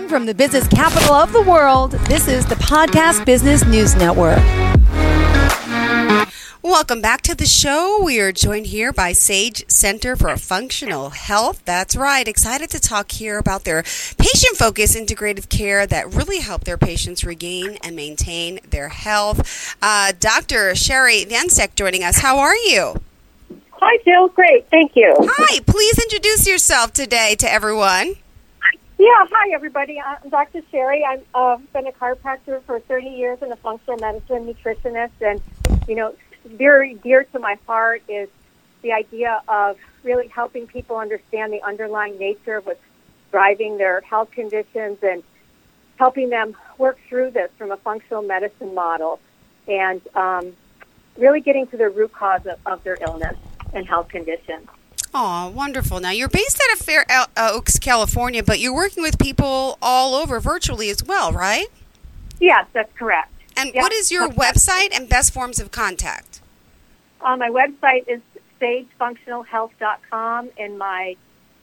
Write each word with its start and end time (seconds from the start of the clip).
Broadcasting 0.00 0.08
from 0.08 0.26
the 0.26 0.34
business 0.34 0.66
capital 0.68 1.14
of 1.14 1.32
the 1.32 1.42
world, 1.42 1.92
this 2.08 2.26
is 2.28 2.46
the 2.46 2.54
Podcast 2.54 3.24
Business 3.26 3.64
News 3.66 3.94
Network. 3.96 4.38
Welcome 6.62 7.00
back 7.00 7.22
to 7.22 7.34
the 7.34 7.46
show. 7.46 8.00
We 8.02 8.20
are 8.20 8.32
joined 8.32 8.66
here 8.66 8.92
by 8.92 9.12
Sage 9.12 9.64
Center 9.68 10.16
for 10.16 10.34
Functional 10.36 11.10
Health. 11.10 11.62
That's 11.64 11.96
right. 11.96 12.26
Excited 12.26 12.70
to 12.70 12.80
talk 12.80 13.12
here 13.12 13.38
about 13.38 13.64
their 13.64 13.82
patient 14.16 14.56
focused 14.56 14.96
integrative 14.96 15.48
care 15.48 15.86
that 15.86 16.12
really 16.12 16.40
help 16.40 16.64
their 16.64 16.78
patients 16.78 17.24
regain 17.24 17.76
and 17.82 17.94
maintain 17.96 18.60
their 18.68 18.88
health. 18.88 19.76
Uh, 19.82 20.12
Dr. 20.18 20.74
Sherie 20.74 21.24
Viencek 21.24 21.74
joining 21.74 22.04
us. 22.04 22.20
How 22.20 22.38
are 22.38 22.56
you? 22.56 22.94
Hi, 23.72 23.98
Jill. 24.04 24.28
Great. 24.28 24.68
Thank 24.70 24.92
you. 24.94 25.14
Hi. 25.18 25.60
Please 25.66 25.98
introduce 25.98 26.46
yourself 26.46 26.92
today 26.92 27.34
to 27.36 27.50
everyone. 27.50 28.16
Yeah, 29.00 29.26
hi 29.30 29.54
everybody. 29.54 29.98
I'm 29.98 30.28
Dr. 30.28 30.60
Sherie. 30.70 31.02
I've 31.02 31.24
uh, 31.34 31.56
been 31.72 31.86
a 31.86 31.92
chiropractor 31.92 32.62
for 32.64 32.80
30 32.80 33.08
years 33.08 33.38
and 33.40 33.50
a 33.50 33.56
functional 33.56 33.98
medicine 33.98 34.44
nutritionist. 34.44 35.12
And, 35.22 35.40
you 35.88 35.94
know, 35.94 36.14
very 36.44 36.96
dear 36.96 37.24
to 37.32 37.38
my 37.38 37.56
heart 37.66 38.02
is 38.10 38.28
the 38.82 38.92
idea 38.92 39.40
of 39.48 39.78
really 40.02 40.28
helping 40.28 40.66
people 40.66 40.96
understand 40.98 41.50
the 41.50 41.62
underlying 41.62 42.18
nature 42.18 42.58
of 42.58 42.66
what's 42.66 42.82
driving 43.30 43.78
their 43.78 44.02
health 44.02 44.32
conditions 44.32 44.98
and 45.02 45.22
helping 45.96 46.28
them 46.28 46.54
work 46.76 46.98
through 47.08 47.30
this 47.30 47.50
from 47.56 47.70
a 47.70 47.78
functional 47.78 48.20
medicine 48.20 48.74
model 48.74 49.18
and 49.66 50.02
um, 50.14 50.54
really 51.16 51.40
getting 51.40 51.66
to 51.68 51.78
the 51.78 51.88
root 51.88 52.12
cause 52.12 52.44
of, 52.44 52.58
of 52.66 52.84
their 52.84 52.98
illness 53.00 53.38
and 53.72 53.88
health 53.88 54.10
conditions. 54.10 54.68
Oh, 55.12 55.50
wonderful. 55.50 55.98
Now, 56.00 56.10
you're 56.10 56.28
based 56.28 56.60
out 56.62 56.78
of 56.78 56.84
Fair 56.84 57.04
uh, 57.10 57.26
Oaks, 57.36 57.78
California, 57.78 58.42
but 58.42 58.60
you're 58.60 58.74
working 58.74 59.02
with 59.02 59.18
people 59.18 59.76
all 59.82 60.14
over 60.14 60.38
virtually 60.38 60.88
as 60.88 61.02
well, 61.02 61.32
right? 61.32 61.66
Yes, 62.38 62.66
that's 62.72 62.92
correct. 62.96 63.32
And 63.56 63.74
yep. 63.74 63.82
what 63.82 63.92
is 63.92 64.12
your 64.12 64.28
website 64.28 64.88
and 64.94 65.08
best 65.08 65.32
forms 65.32 65.58
of 65.58 65.70
contact? 65.70 66.40
Uh, 67.20 67.36
my 67.36 67.50
website 67.50 68.08
is 68.08 68.20
sagefunctionalhealth.com, 68.60 70.50
and 70.56 70.78
my 70.78 71.16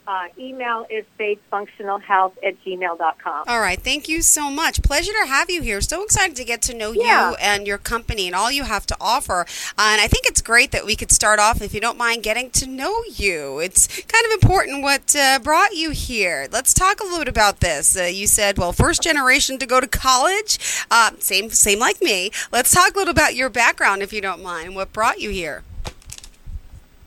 uh, 0.08 0.24
email 0.38 0.86
is 0.88 1.04
sagefunctionalhealth 1.20 2.32
at 2.42 2.54
gmail.com. 2.64 3.44
All 3.46 3.60
right. 3.60 3.78
Thank 3.78 4.08
you 4.08 4.22
so 4.22 4.50
much. 4.50 4.82
Pleasure 4.82 5.12
to 5.12 5.28
have 5.28 5.50
you 5.50 5.60
here. 5.60 5.82
So 5.82 6.02
excited 6.02 6.34
to 6.36 6.44
get 6.44 6.62
to 6.62 6.74
know 6.74 6.92
yeah. 6.92 7.30
you 7.30 7.36
and 7.36 7.66
your 7.66 7.76
company 7.76 8.26
and 8.26 8.34
all 8.34 8.50
you 8.50 8.62
have 8.62 8.86
to 8.86 8.96
offer. 8.98 9.42
Uh, 9.76 9.90
and 9.92 10.00
I 10.00 10.08
think 10.08 10.24
it's 10.24 10.40
great 10.40 10.70
that 10.70 10.86
we 10.86 10.96
could 10.96 11.12
start 11.12 11.38
off, 11.38 11.60
if 11.60 11.74
you 11.74 11.80
don't 11.80 11.98
mind, 11.98 12.22
getting 12.22 12.50
to 12.52 12.66
know 12.66 13.02
you. 13.04 13.58
It's 13.58 13.86
kind 13.86 14.24
of 14.24 14.32
important 14.32 14.82
what 14.82 15.14
uh, 15.14 15.40
brought 15.40 15.74
you 15.74 15.90
here. 15.90 16.48
Let's 16.50 16.72
talk 16.72 17.00
a 17.00 17.02
little 17.02 17.18
bit 17.18 17.28
about 17.28 17.60
this. 17.60 17.94
Uh, 17.94 18.04
you 18.04 18.26
said, 18.26 18.56
well, 18.56 18.72
first 18.72 19.02
generation 19.02 19.58
to 19.58 19.66
go 19.66 19.78
to 19.78 19.86
college. 19.86 20.58
Uh, 20.90 21.10
same, 21.18 21.50
same 21.50 21.78
like 21.78 22.00
me. 22.00 22.30
Let's 22.50 22.72
talk 22.72 22.94
a 22.94 22.98
little 22.98 23.12
about 23.12 23.34
your 23.34 23.50
background, 23.50 24.02
if 24.02 24.14
you 24.14 24.22
don't 24.22 24.42
mind. 24.42 24.74
What 24.74 24.90
brought 24.94 25.20
you 25.20 25.28
here? 25.28 25.64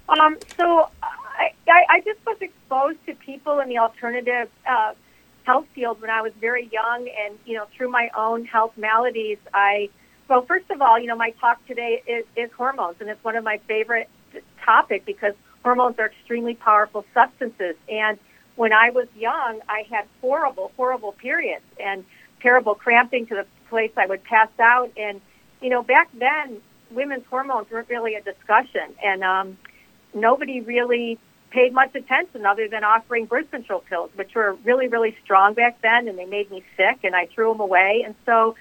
Um, 0.07 0.37
so 0.55 0.89
I, 1.67 1.85
I 1.89 2.01
just 2.01 2.19
was 2.25 2.37
exposed 2.41 2.97
to 3.07 3.15
people 3.15 3.59
in 3.59 3.69
the 3.69 3.77
alternative 3.77 4.49
uh, 4.69 4.93
health 5.43 5.65
field 5.73 6.01
when 6.01 6.09
I 6.09 6.21
was 6.21 6.33
very 6.39 6.69
young, 6.71 7.09
and 7.25 7.37
you 7.45 7.55
know, 7.57 7.65
through 7.75 7.89
my 7.89 8.09
own 8.15 8.45
health 8.45 8.73
maladies, 8.77 9.37
I 9.53 9.89
well, 10.31 10.45
first 10.45 10.69
of 10.69 10.81
all, 10.81 10.97
you 10.97 11.07
know, 11.07 11.15
my 11.17 11.31
talk 11.41 11.65
today 11.67 12.01
is, 12.07 12.23
is 12.37 12.49
hormones, 12.53 12.95
and 13.01 13.09
it's 13.09 13.21
one 13.21 13.35
of 13.35 13.43
my 13.43 13.59
favorite 13.67 14.09
topic 14.63 15.03
because 15.05 15.33
hormones 15.61 15.99
are 15.99 16.05
extremely 16.05 16.55
powerful 16.55 17.03
substances. 17.13 17.75
And 17.89 18.17
when 18.55 18.71
I 18.71 18.91
was 18.91 19.07
young, 19.17 19.59
I 19.67 19.83
had 19.89 20.05
horrible, 20.21 20.71
horrible 20.77 21.11
periods 21.11 21.65
and 21.83 22.05
terrible 22.41 22.75
cramping 22.75 23.25
to 23.27 23.35
the 23.35 23.45
place 23.69 23.91
I 23.97 24.05
would 24.05 24.23
pass 24.23 24.47
out. 24.57 24.91
And 24.95 25.19
you 25.61 25.69
know, 25.69 25.83
back 25.83 26.09
then, 26.17 26.61
women's 26.91 27.25
hormones 27.29 27.69
weren't 27.69 27.89
really 27.89 28.15
a 28.15 28.21
discussion, 28.21 28.95
and 29.03 29.23
um, 29.23 29.57
nobody 30.13 30.61
really 30.61 31.19
paid 31.51 31.73
much 31.73 31.93
attention 31.95 32.45
other 32.45 32.67
than 32.67 32.83
offering 32.83 33.25
birth 33.25 33.51
control 33.51 33.81
pills, 33.89 34.09
which 34.15 34.33
were 34.33 34.53
really, 34.63 34.87
really 34.87 35.15
strong 35.23 35.53
back 35.53 35.81
then, 35.81 36.07
and 36.07 36.17
they 36.17 36.25
made 36.25 36.49
me 36.49 36.63
sick, 36.77 36.99
and 37.03 37.15
I 37.15 37.27
threw 37.27 37.51
them 37.51 37.59
away. 37.59 38.03
And 38.05 38.15
so 38.25 38.55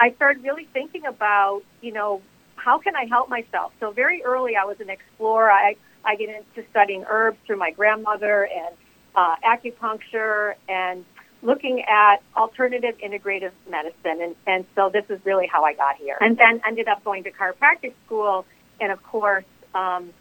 I 0.00 0.12
started 0.12 0.42
really 0.42 0.66
thinking 0.72 1.04
about, 1.06 1.62
you 1.82 1.92
know, 1.92 2.22
how 2.56 2.78
can 2.78 2.96
I 2.96 3.04
help 3.04 3.28
myself? 3.28 3.72
So 3.80 3.90
very 3.90 4.22
early, 4.22 4.56
I 4.56 4.64
was 4.64 4.80
an 4.80 4.90
explorer. 4.90 5.50
I 5.50 5.76
I 6.04 6.16
get 6.16 6.30
into 6.30 6.68
studying 6.70 7.04
herbs 7.08 7.38
through 7.46 7.58
my 7.58 7.72
grandmother 7.72 8.48
and 8.54 8.74
uh, 9.14 9.36
acupuncture 9.44 10.54
and 10.68 11.04
looking 11.42 11.82
at 11.82 12.22
alternative 12.36 12.96
integrative 13.04 13.52
medicine. 13.68 14.22
And, 14.22 14.36
and 14.46 14.64
so 14.74 14.90
this 14.90 15.04
is 15.08 15.20
really 15.24 15.46
how 15.46 15.64
I 15.64 15.74
got 15.74 15.96
here. 15.96 16.16
And 16.20 16.36
then 16.38 16.60
ended 16.66 16.88
up 16.88 17.04
going 17.04 17.24
to 17.24 17.30
chiropractic 17.30 17.94
school. 18.06 18.46
And 18.80 18.92
of 18.92 19.02
course, 19.02 19.44
um, 19.74 20.12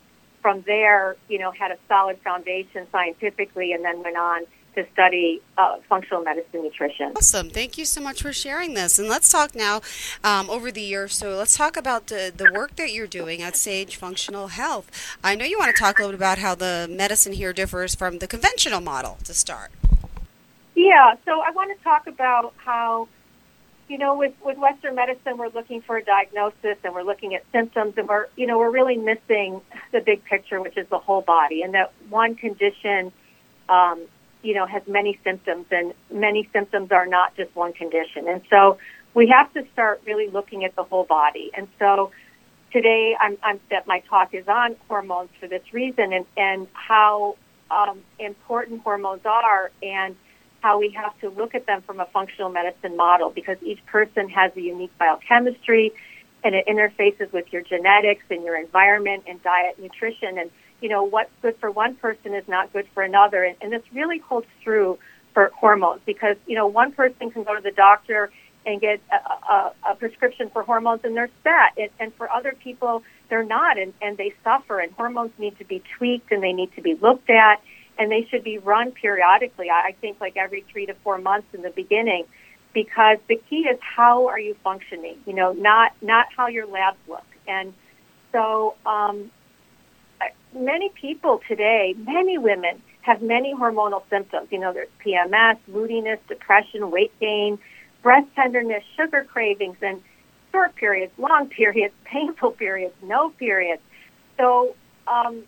from 0.42 0.62
there, 0.62 1.16
you 1.28 1.40
know, 1.40 1.52
had 1.52 1.72
a 1.72 1.78
solid 1.88 2.20
foundation 2.24 2.88
scientifically 2.92 3.74
and 3.74 3.84
then 3.84 4.02
went 4.04 4.18
on 4.18 4.46
to 4.76 4.86
study 4.94 5.42
uh, 5.58 5.78
functional 5.88 6.24
medicine 6.24 6.64
nutrition. 6.64 7.14
Awesome. 7.16 7.50
Thank 7.50 7.78
you 7.78 7.86
so 7.86 8.02
much 8.02 8.22
for 8.22 8.32
sharing 8.32 8.74
this. 8.74 9.00
And 9.00 9.10
let's 9.10 9.32
talk 9.32 9.56
now 9.56 9.82
um, 10.24 10.50
over 10.50 10.72
the 10.72 10.82
years. 10.82 11.16
So 11.16 11.36
let's 11.36 11.58
talk 11.58 11.76
about 11.76 12.08
the, 12.08 12.32
the 12.36 12.52
work 12.54 12.76
that 12.76 12.92
you're 12.92 13.08
doing 13.08 13.42
at 13.42 13.56
Sage 13.56 13.96
Functional 13.96 14.48
Health. 14.48 15.18
I 15.24 15.36
know 15.36 15.46
you 15.46 15.58
want 15.58 15.76
to 15.76 15.80
talk 15.80 16.00
a 16.00 16.04
little 16.04 16.14
bit 16.14 16.20
about 16.20 16.38
how 16.38 16.56
the 16.56 16.88
medicine 16.90 17.34
here 17.34 17.54
differs 17.54 17.96
from 17.96 18.20
the 18.20 18.28
conventional 18.28 18.82
model 18.82 19.18
to 19.24 19.34
start. 19.34 19.72
Yeah. 20.76 21.16
So 21.26 21.42
I 21.42 21.52
want 21.52 21.78
to 21.78 21.84
talk 21.84 22.08
about 22.08 22.54
how 22.58 23.08
you 23.90 23.98
know, 23.98 24.16
with, 24.16 24.34
with 24.46 24.58
Western 24.58 24.96
medicine, 24.96 25.38
we're 25.38 25.50
looking 25.50 25.82
for 25.82 25.98
a 25.98 26.04
diagnosis 26.04 26.78
and 26.84 26.94
we're 26.94 27.04
looking 27.04 27.34
at 27.34 27.44
symptoms 27.52 27.96
and 27.98 28.08
we're, 28.08 28.28
you 28.38 28.46
know, 28.46 28.60
we're 28.60 28.70
really 28.70 28.98
missing 28.98 29.62
the 29.92 30.00
big 30.00 30.24
picture, 30.26 30.62
which 30.62 30.78
is 30.78 30.88
the 30.90 31.00
whole 31.00 31.22
body 31.22 31.64
and 31.64 31.74
that 31.74 31.92
one 32.10 32.36
condition, 32.36 33.12
um, 33.68 34.06
you 34.44 34.54
know, 34.54 34.68
has 34.68 34.84
many 34.88 35.20
symptoms 35.24 35.66
and 35.72 35.94
many 36.14 36.48
symptoms 36.54 36.92
are 36.92 37.08
not 37.08 37.36
just 37.36 37.54
one 37.56 37.74
condition. 37.74 38.28
And 38.28 38.42
so 38.48 38.78
we 39.16 39.28
have 39.28 39.52
to 39.54 39.66
start 39.74 40.02
really 40.06 40.30
looking 40.30 40.64
at 40.64 40.76
the 40.76 40.84
whole 40.84 41.06
body. 41.06 41.50
And 41.58 41.68
so 41.80 42.12
today 42.72 43.16
I'm, 43.20 43.38
I'm 43.42 43.60
that 43.72 43.88
my 43.88 44.02
talk 44.02 44.36
is 44.36 44.48
on 44.48 44.76
hormones 44.88 45.32
for 45.40 45.48
this 45.48 45.64
reason 45.74 46.14
and, 46.14 46.26
and 46.38 46.68
how 46.74 47.38
um, 47.72 48.02
important 48.20 48.82
hormones 48.84 49.22
are 49.26 49.72
and 49.82 50.16
how 50.62 50.80
we 50.80 50.90
have 50.90 51.18
to 51.22 51.30
look 51.30 51.56
at 51.56 51.66
them 51.66 51.82
from 51.82 52.00
a 52.00 52.06
functional 52.08 52.50
medicine 52.50 52.96
model 52.96 53.30
because 53.30 53.58
each 53.62 53.84
person 53.86 54.30
has 54.30 54.52
a 54.56 54.62
unique 54.62 54.96
biochemistry 54.98 55.94
and 56.44 56.56
it 56.56 56.66
interfaces 56.68 57.32
with 57.32 57.52
your 57.52 57.62
genetics 57.62 58.24
and 58.30 58.44
your 58.44 58.58
environment 58.58 59.24
and 59.28 59.42
diet, 59.44 59.78
nutrition, 59.80 60.38
and 60.38 60.50
you 60.82 60.90
know 60.90 61.04
what's 61.04 61.32
good 61.42 61.58
for 61.58 61.70
one 61.70 61.96
person 61.96 62.34
is 62.34 62.48
not 62.48 62.72
good 62.72 62.88
for 62.94 63.04
another, 63.04 63.44
and, 63.44 63.58
and 63.62 63.74
this 63.74 63.84
really 63.94 64.20
holds 64.20 64.48
true 64.64 64.98
for 65.34 65.52
hormones 65.56 66.02
because 66.06 66.38
you 66.48 66.56
know 66.56 66.68
one 66.68 66.92
person 66.92 67.30
can 67.32 67.44
go 67.44 67.56
to 67.56 67.62
the 67.62 67.72
doctor 67.72 68.32
and 68.66 68.82
get 68.82 69.02
a, 69.12 69.52
a, 69.52 69.74
a 69.92 69.96
prescription 69.96 70.50
for 70.50 70.64
hormones 70.64 71.02
and 71.04 71.16
they're 71.16 71.30
set, 71.44 71.78
and, 71.78 71.90
and 72.00 72.14
for 72.16 72.32
other 72.32 72.54
people 72.64 73.04
they're 73.30 73.44
not, 73.44 73.78
and, 73.78 73.94
and 74.02 74.18
they 74.18 74.34
suffer, 74.44 74.80
and 74.80 74.92
hormones 74.94 75.32
need 75.38 75.58
to 75.58 75.66
be 75.66 75.84
tweaked 75.98 76.32
and 76.32 76.42
they 76.42 76.54
need 76.54 76.74
to 76.76 76.82
be 76.82 76.96
looked 76.96 77.30
at 77.30 77.62
and 78.00 78.10
they 78.10 78.26
should 78.32 78.44
be 78.44 78.58
run 78.58 78.92
periodically. 78.92 79.70
I 79.70 79.94
think 80.00 80.20
like 80.22 80.38
every 80.38 80.66
three 80.72 80.86
to 80.86 80.94
four 81.04 81.18
months 81.18 81.48
in 81.54 81.62
the 81.62 81.70
beginning, 81.70 82.24
because 82.74 83.18
the 83.28 83.36
key 83.50 83.68
is 83.68 83.78
how 83.82 84.28
are 84.28 84.40
you 84.40 84.56
functioning? 84.64 85.18
You 85.28 85.34
know, 85.34 85.52
not 85.52 85.92
not 86.02 86.28
how 86.36 86.48
your 86.48 86.66
labs 86.66 86.98
look. 87.08 87.26
And 87.46 87.74
so, 88.32 88.76
um, 88.86 89.32
many 90.54 90.90
people 90.90 91.42
today, 91.48 91.94
many 91.98 92.38
women 92.38 92.82
have 93.02 93.22
many 93.22 93.54
hormonal 93.54 94.04
symptoms. 94.10 94.48
You 94.52 94.60
know, 94.60 94.72
there's 94.72 94.90
PMS, 95.06 95.58
moodiness, 95.68 96.20
depression, 96.28 96.92
weight 96.92 97.12
gain, 97.20 97.60
breast 98.02 98.28
tenderness, 98.36 98.84
sugar 98.96 99.26
cravings, 99.26 99.78
and 99.82 100.02
short 100.52 100.76
periods, 100.76 101.12
long 101.18 101.50
periods, 101.62 101.94
painful 102.06 102.52
periods, 102.52 102.96
no 103.04 103.30
periods. 103.32 103.82
So 104.38 104.76
um, 105.06 105.44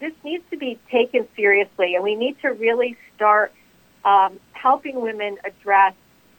this 0.00 0.12
needs 0.24 0.44
to 0.50 0.56
be 0.56 0.78
taken 0.90 1.26
seriously, 1.34 1.94
and 1.94 2.04
we 2.04 2.14
need 2.14 2.40
to 2.42 2.48
really 2.48 2.96
start 3.16 3.52
um, 4.04 4.38
helping 4.52 5.00
women 5.00 5.38
address 5.44 5.94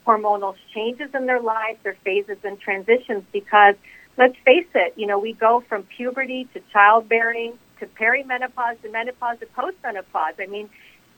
hormonal 0.06 0.54
changes 0.74 1.10
in 1.14 1.26
their 1.26 1.40
lives, 1.40 1.78
their 1.82 1.96
phases 2.04 2.38
and 2.42 2.58
transitions. 2.58 3.22
Because 3.32 3.74
let's 4.16 4.36
face 4.44 4.66
it, 4.74 4.94
you 4.96 5.06
know, 5.06 5.18
we 5.18 5.32
go 5.32 5.62
from 5.68 5.82
puberty 5.84 6.48
to 6.54 6.60
childbearing 6.72 7.58
to 7.80 7.86
perimenopause 7.86 8.80
to 8.82 8.90
menopause 8.90 9.38
to 9.40 9.46
postmenopause. 9.46 10.34
I 10.38 10.46
mean, 10.46 10.68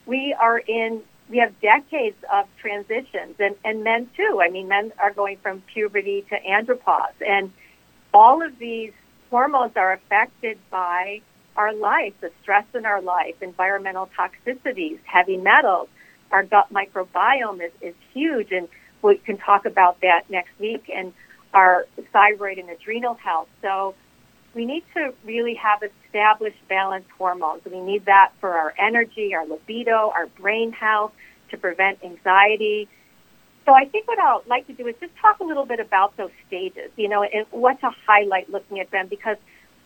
we 0.05 0.35
are 0.39 0.57
in 0.57 1.01
we 1.29 1.37
have 1.37 1.59
decades 1.61 2.17
of 2.31 2.45
transitions, 2.59 3.35
and 3.39 3.55
and 3.63 3.83
men 3.83 4.09
too. 4.15 4.41
I 4.41 4.49
mean, 4.49 4.67
men 4.67 4.91
are 5.01 5.11
going 5.11 5.37
from 5.37 5.61
puberty 5.61 6.25
to 6.29 6.39
andropause, 6.41 7.13
and 7.25 7.51
all 8.13 8.41
of 8.41 8.59
these 8.59 8.91
hormones 9.29 9.73
are 9.75 9.93
affected 9.93 10.59
by 10.69 11.21
our 11.55 11.73
life, 11.73 12.13
the 12.21 12.31
stress 12.41 12.65
in 12.73 12.85
our 12.85 13.01
life, 13.01 13.35
environmental 13.41 14.09
toxicities, 14.17 14.99
heavy 15.05 15.37
metals, 15.37 15.87
our 16.31 16.43
gut 16.43 16.73
microbiome 16.73 17.63
is, 17.63 17.71
is 17.81 17.93
huge, 18.13 18.51
and 18.51 18.67
we 19.01 19.17
can 19.17 19.37
talk 19.37 19.65
about 19.65 20.01
that 20.01 20.29
next 20.29 20.57
week, 20.59 20.89
and 20.93 21.13
our 21.53 21.85
thyroid 22.11 22.57
and 22.57 22.69
adrenal 22.69 23.13
health. 23.13 23.47
So 23.61 23.93
we 24.55 24.65
need 24.65 24.83
to 24.95 25.13
really 25.25 25.55
have 25.55 25.83
established 25.83 26.57
balanced 26.67 27.09
hormones. 27.17 27.61
We 27.65 27.79
need 27.79 28.05
that 28.05 28.31
for 28.39 28.53
our 28.53 28.73
energy, 28.79 29.35
our 29.35 29.45
libido, 29.45 30.11
our 30.15 30.27
brain 30.27 30.71
health, 30.71 31.11
to 31.51 31.57
prevent 31.57 32.03
anxiety. 32.03 32.87
So 33.65 33.73
I 33.73 33.85
think 33.85 34.07
what 34.07 34.19
I'd 34.19 34.47
like 34.47 34.67
to 34.67 34.73
do 34.73 34.87
is 34.87 34.95
just 34.99 35.15
talk 35.21 35.39
a 35.39 35.43
little 35.43 35.65
bit 35.65 35.79
about 35.79 36.17
those 36.17 36.31
stages, 36.47 36.91
you 36.97 37.07
know, 37.07 37.23
and 37.23 37.45
what 37.51 37.79
to 37.81 37.91
highlight 38.05 38.49
looking 38.49 38.79
at 38.79 38.91
them 38.91 39.07
because 39.07 39.37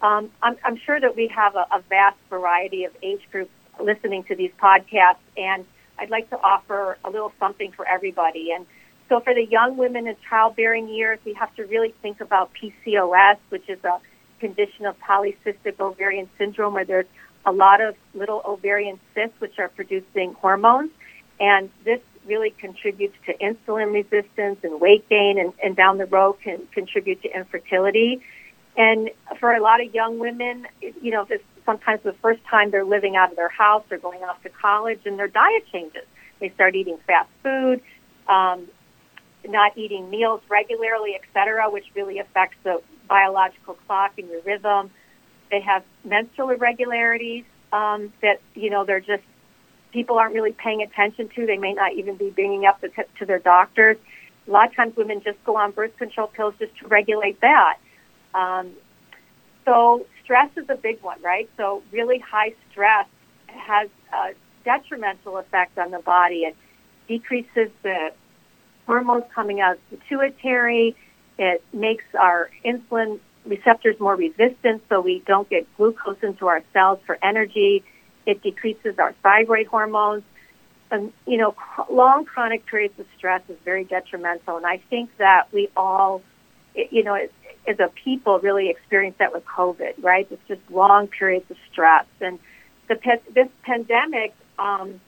um, 0.02 0.30
I'm, 0.42 0.58
I'm, 0.64 0.78
sure 0.78 1.00
that 1.00 1.16
we 1.16 1.28
have 1.28 1.56
a, 1.56 1.66
a, 1.72 1.82
vast 1.90 2.18
variety 2.30 2.84
of 2.84 2.92
age 3.02 3.22
groups 3.32 3.52
listening 3.82 4.24
to 4.26 4.36
these 4.36 4.52
podcasts, 4.62 5.18
and 5.36 5.66
I'd 5.98 6.12
like 6.12 6.30
to 6.30 6.38
offer 6.38 6.98
a 7.04 7.10
little 7.10 7.32
something 7.40 7.72
for 7.72 7.88
everybody. 7.88 8.52
And 8.52 8.66
so 9.10 9.20
for 9.20 9.34
the 9.34 9.46
young 9.46 9.78
women 9.78 10.08
in 10.08 10.16
childbearing 10.30 10.88
years, 10.88 11.20
we 11.26 11.34
have 11.34 11.54
to 11.56 11.66
really 11.66 11.96
think 12.02 12.22
about 12.22 12.52
PCOS, 12.54 13.38
which 13.50 13.68
is 13.70 13.84
a 13.84 14.00
condition 14.40 14.86
of 14.86 14.96
polycystic 15.00 15.80
ovarian 15.80 16.30
syndrome 16.38 16.76
where 16.76 16.86
there's 16.86 17.08
a 17.46 17.52
lot 17.52 17.82
of 17.82 17.96
little 18.14 18.42
ovarian 18.46 19.00
cysts 19.16 19.40
which 19.40 19.58
are 19.58 19.70
producing 19.70 20.34
hormones. 20.34 20.92
And 21.40 21.70
this 21.86 22.02
really 22.26 22.52
contributes 22.52 23.16
to 23.26 23.34
insulin 23.38 23.94
resistance 23.94 24.60
and 24.64 24.82
weight 24.82 25.08
gain, 25.10 25.40
and, 25.40 25.54
and 25.64 25.76
down 25.76 25.98
the 25.98 26.06
road 26.06 26.34
can 26.44 26.68
contribute 26.74 27.22
to 27.24 27.36
infertility. 27.36 28.22
And 28.78 29.10
for 29.40 29.52
a 29.54 29.62
lot 29.62 29.84
of 29.84 29.94
young 29.94 30.20
women, 30.20 30.68
you 30.82 31.12
know, 31.12 31.26
this 31.26 31.42
sometimes 31.66 32.02
the 32.04 32.14
first 32.14 32.44
time 32.46 32.72
they're 32.72 32.86
living 32.86 33.16
out 33.16 33.32
of 33.32 33.36
their 33.36 33.50
house, 33.50 33.84
they're 33.90 33.98
going 33.98 34.24
off 34.24 34.42
to 34.44 34.50
college, 34.50 35.00
and 35.06 35.18
their 35.18 35.28
diet 35.28 35.66
changes. 35.72 36.04
They 36.40 36.50
start 36.50 36.76
eating 36.76 36.98
fast 37.08 37.30
food, 37.44 37.82
um, 38.30 38.68
not 39.48 39.76
eating 39.78 40.10
meals 40.10 40.42
regularly, 40.48 41.16
et 41.16 41.24
cetera, 41.34 41.70
which 41.70 41.86
really 41.96 42.20
affects 42.20 42.58
the 42.64 42.82
biological 43.10 43.74
clock 43.88 44.14
and 44.20 44.30
your 44.30 44.42
rhythm. 44.42 44.92
They 45.50 45.62
have 45.62 45.84
menstrual 46.04 46.52
irregularities 46.52 47.46
um, 47.74 48.14
that 48.22 48.42
you 48.54 48.70
know 48.70 48.86
they're 48.86 49.00
just 49.00 49.24
people 49.92 50.20
aren't 50.20 50.36
really 50.36 50.52
paying 50.52 50.84
attention 50.84 51.30
to. 51.30 51.48
They 51.48 51.58
may 51.58 51.74
not 51.74 51.94
even 51.94 52.16
be 52.16 52.30
bringing 52.30 52.66
up 52.66 52.80
the, 52.82 52.90
to 53.18 53.26
their 53.26 53.40
doctors. 53.40 53.98
A 54.48 54.52
lot 54.52 54.70
of 54.70 54.76
times, 54.76 54.96
women 54.96 55.22
just 55.24 55.44
go 55.44 55.58
on 55.58 55.72
birth 55.72 55.98
control 55.98 56.28
pills 56.28 56.54
just 56.60 56.78
to 56.78 56.88
regulate 56.88 57.42
that. 57.42 57.80
Um, 58.38 58.72
so 59.66 60.06
stress 60.24 60.50
is 60.56 60.70
a 60.70 60.76
big 60.76 61.02
one, 61.02 61.22
right? 61.22 61.50
So 61.58 61.82
really 61.92 62.20
high 62.20 62.54
stress 62.72 63.08
has 63.48 63.90
a 64.14 64.34
detrimental 64.64 65.38
effect 65.38 65.78
on 65.78 65.92
the 65.92 66.00
body. 66.00 66.42
It 66.44 66.56
decreases 67.08 67.70
the 67.84 68.12
hormones 68.86 69.26
coming 69.34 69.60
out 69.62 69.74
of 69.74 69.80
the 69.92 69.98
pituitary. 69.98 70.96
It 71.38 71.64
makes 71.74 72.06
our 72.20 72.50
insulin 72.66 73.20
receptors 73.46 74.00
more 74.00 74.16
resistant 74.16 74.84
so 74.90 75.02
we 75.02 75.24
don't 75.26 75.50
get 75.50 75.66
glucose 75.78 76.18
into 76.22 76.48
our 76.48 76.62
cells 76.74 77.00
for 77.06 77.18
energy. 77.24 77.84
It 78.26 78.42
decreases 78.44 79.00
our 79.00 79.14
thyroid 79.24 79.68
hormones. 79.68 80.24
And, 80.92 81.12
you 81.26 81.38
know, 81.38 81.56
long 81.90 82.26
chronic 82.26 82.66
periods 82.66 82.98
of 83.00 83.06
stress 83.18 83.42
is 83.50 83.58
very 83.66 83.84
detrimental. 83.84 84.58
And 84.58 84.66
I 84.66 84.78
think 84.90 85.10
that 85.18 85.48
we 85.52 85.70
all, 85.76 86.22
you 86.92 87.04
know, 87.04 87.16
as 87.68 87.80
a 87.80 87.90
people 88.04 88.40
really 88.40 88.70
experience 88.70 89.16
that 89.20 89.34
with 89.34 89.46
COVID, 89.46 89.94
right? 90.02 90.28
It's 90.30 90.48
just 90.48 90.62
long 90.72 91.08
periods 91.08 91.50
of 91.52 91.58
stress. 91.72 92.06
And 92.22 92.40
the, 92.88 92.98
this 93.34 93.50
pandemic 93.64 94.34
um, 94.58 95.02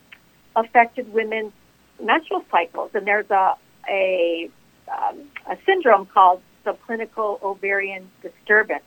affected 0.55 1.13
women's 1.13 1.53
menstrual 2.01 2.43
cycles. 2.51 2.91
And 2.93 3.07
there's 3.07 3.29
a, 3.29 3.55
a 3.89 4.49
um, 4.89 5.19
a 5.47 5.57
syndrome 5.65 6.05
called 6.07 6.41
subclinical 6.65 7.41
ovarian 7.41 8.09
disturbance. 8.21 8.83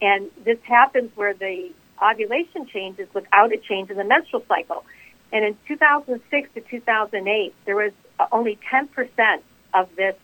And 0.00 0.30
this 0.44 0.58
happens 0.62 1.10
where 1.16 1.34
the 1.34 1.70
ovulation 2.02 2.66
changes 2.66 3.08
without 3.14 3.52
a 3.52 3.56
change 3.56 3.90
in 3.90 3.96
the 3.96 4.04
menstrual 4.04 4.44
cycle. 4.46 4.84
And 5.32 5.44
in 5.44 5.56
2006 5.66 6.48
to 6.54 6.60
2008, 6.60 7.54
there 7.64 7.76
was 7.76 7.92
only 8.32 8.58
10% 8.70 9.40
of 9.74 9.88
this 9.96 10.14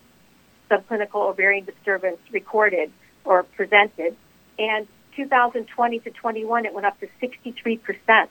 subclinical 0.69 1.29
ovarian 1.29 1.65
disturbance 1.65 2.17
recorded 2.31 2.91
or 3.23 3.43
presented. 3.43 4.15
And 4.57 4.87
2020 5.15 5.99
to 5.99 6.11
21, 6.11 6.65
it 6.65 6.73
went 6.73 6.85
up 6.85 6.99
to 6.99 7.07
63% 7.21 8.27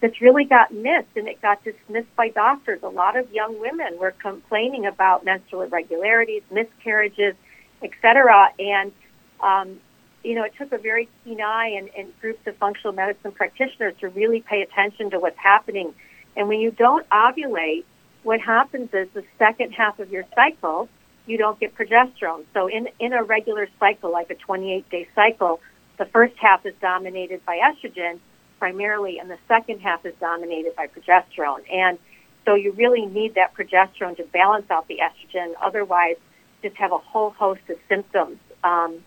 that's 0.00 0.20
really 0.20 0.44
got 0.44 0.72
missed 0.72 1.08
and 1.16 1.26
it 1.26 1.42
got 1.42 1.62
dismissed 1.64 2.14
by 2.16 2.28
doctors. 2.28 2.80
A 2.82 2.88
lot 2.88 3.16
of 3.16 3.32
young 3.32 3.60
women 3.60 3.98
were 3.98 4.12
complaining 4.12 4.86
about 4.86 5.24
menstrual 5.24 5.62
irregularities, 5.62 6.42
miscarriages, 6.50 7.34
etc. 7.82 8.50
And 8.58 8.92
um, 9.40 9.80
you 10.24 10.34
know, 10.34 10.44
it 10.44 10.52
took 10.58 10.72
a 10.72 10.78
very 10.78 11.08
keen 11.24 11.40
eye 11.40 11.68
and, 11.68 11.90
and 11.96 12.12
groups 12.20 12.46
of 12.46 12.56
functional 12.56 12.92
medicine 12.92 13.32
practitioners 13.32 13.94
to 14.00 14.08
really 14.08 14.40
pay 14.40 14.62
attention 14.62 15.10
to 15.10 15.18
what's 15.20 15.38
happening. 15.38 15.94
And 16.36 16.48
when 16.48 16.60
you 16.60 16.70
don't 16.70 17.08
ovulate, 17.10 17.84
what 18.24 18.40
happens 18.40 18.90
is 18.92 19.08
the 19.14 19.24
second 19.38 19.72
half 19.72 19.98
of 19.98 20.10
your 20.10 20.24
cycle, 20.34 20.88
you 21.28 21.38
don't 21.38 21.60
get 21.60 21.74
progesterone. 21.74 22.44
So 22.54 22.66
in, 22.68 22.88
in 22.98 23.12
a 23.12 23.22
regular 23.22 23.68
cycle, 23.78 24.10
like 24.10 24.30
a 24.30 24.34
28 24.34 24.88
day 24.90 25.08
cycle, 25.14 25.60
the 25.98 26.06
first 26.06 26.34
half 26.36 26.64
is 26.64 26.74
dominated 26.80 27.44
by 27.44 27.58
estrogen 27.58 28.18
primarily, 28.58 29.18
and 29.18 29.30
the 29.30 29.38
second 29.46 29.80
half 29.80 30.04
is 30.04 30.14
dominated 30.20 30.74
by 30.74 30.88
progesterone. 30.88 31.62
And 31.72 31.98
so 32.44 32.54
you 32.54 32.72
really 32.72 33.06
need 33.06 33.34
that 33.34 33.54
progesterone 33.54 34.16
to 34.16 34.24
balance 34.32 34.70
out 34.70 34.88
the 34.88 34.98
estrogen. 34.98 35.52
Otherwise, 35.62 36.16
just 36.62 36.76
have 36.76 36.92
a 36.92 36.98
whole 36.98 37.30
host 37.30 37.60
of 37.68 37.76
symptoms 37.88 38.38
um, 38.64 38.98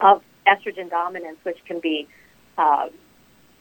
of 0.00 0.22
estrogen 0.46 0.90
dominance, 0.90 1.38
which 1.44 1.58
can 1.66 1.80
be 1.80 2.08
uh, 2.58 2.88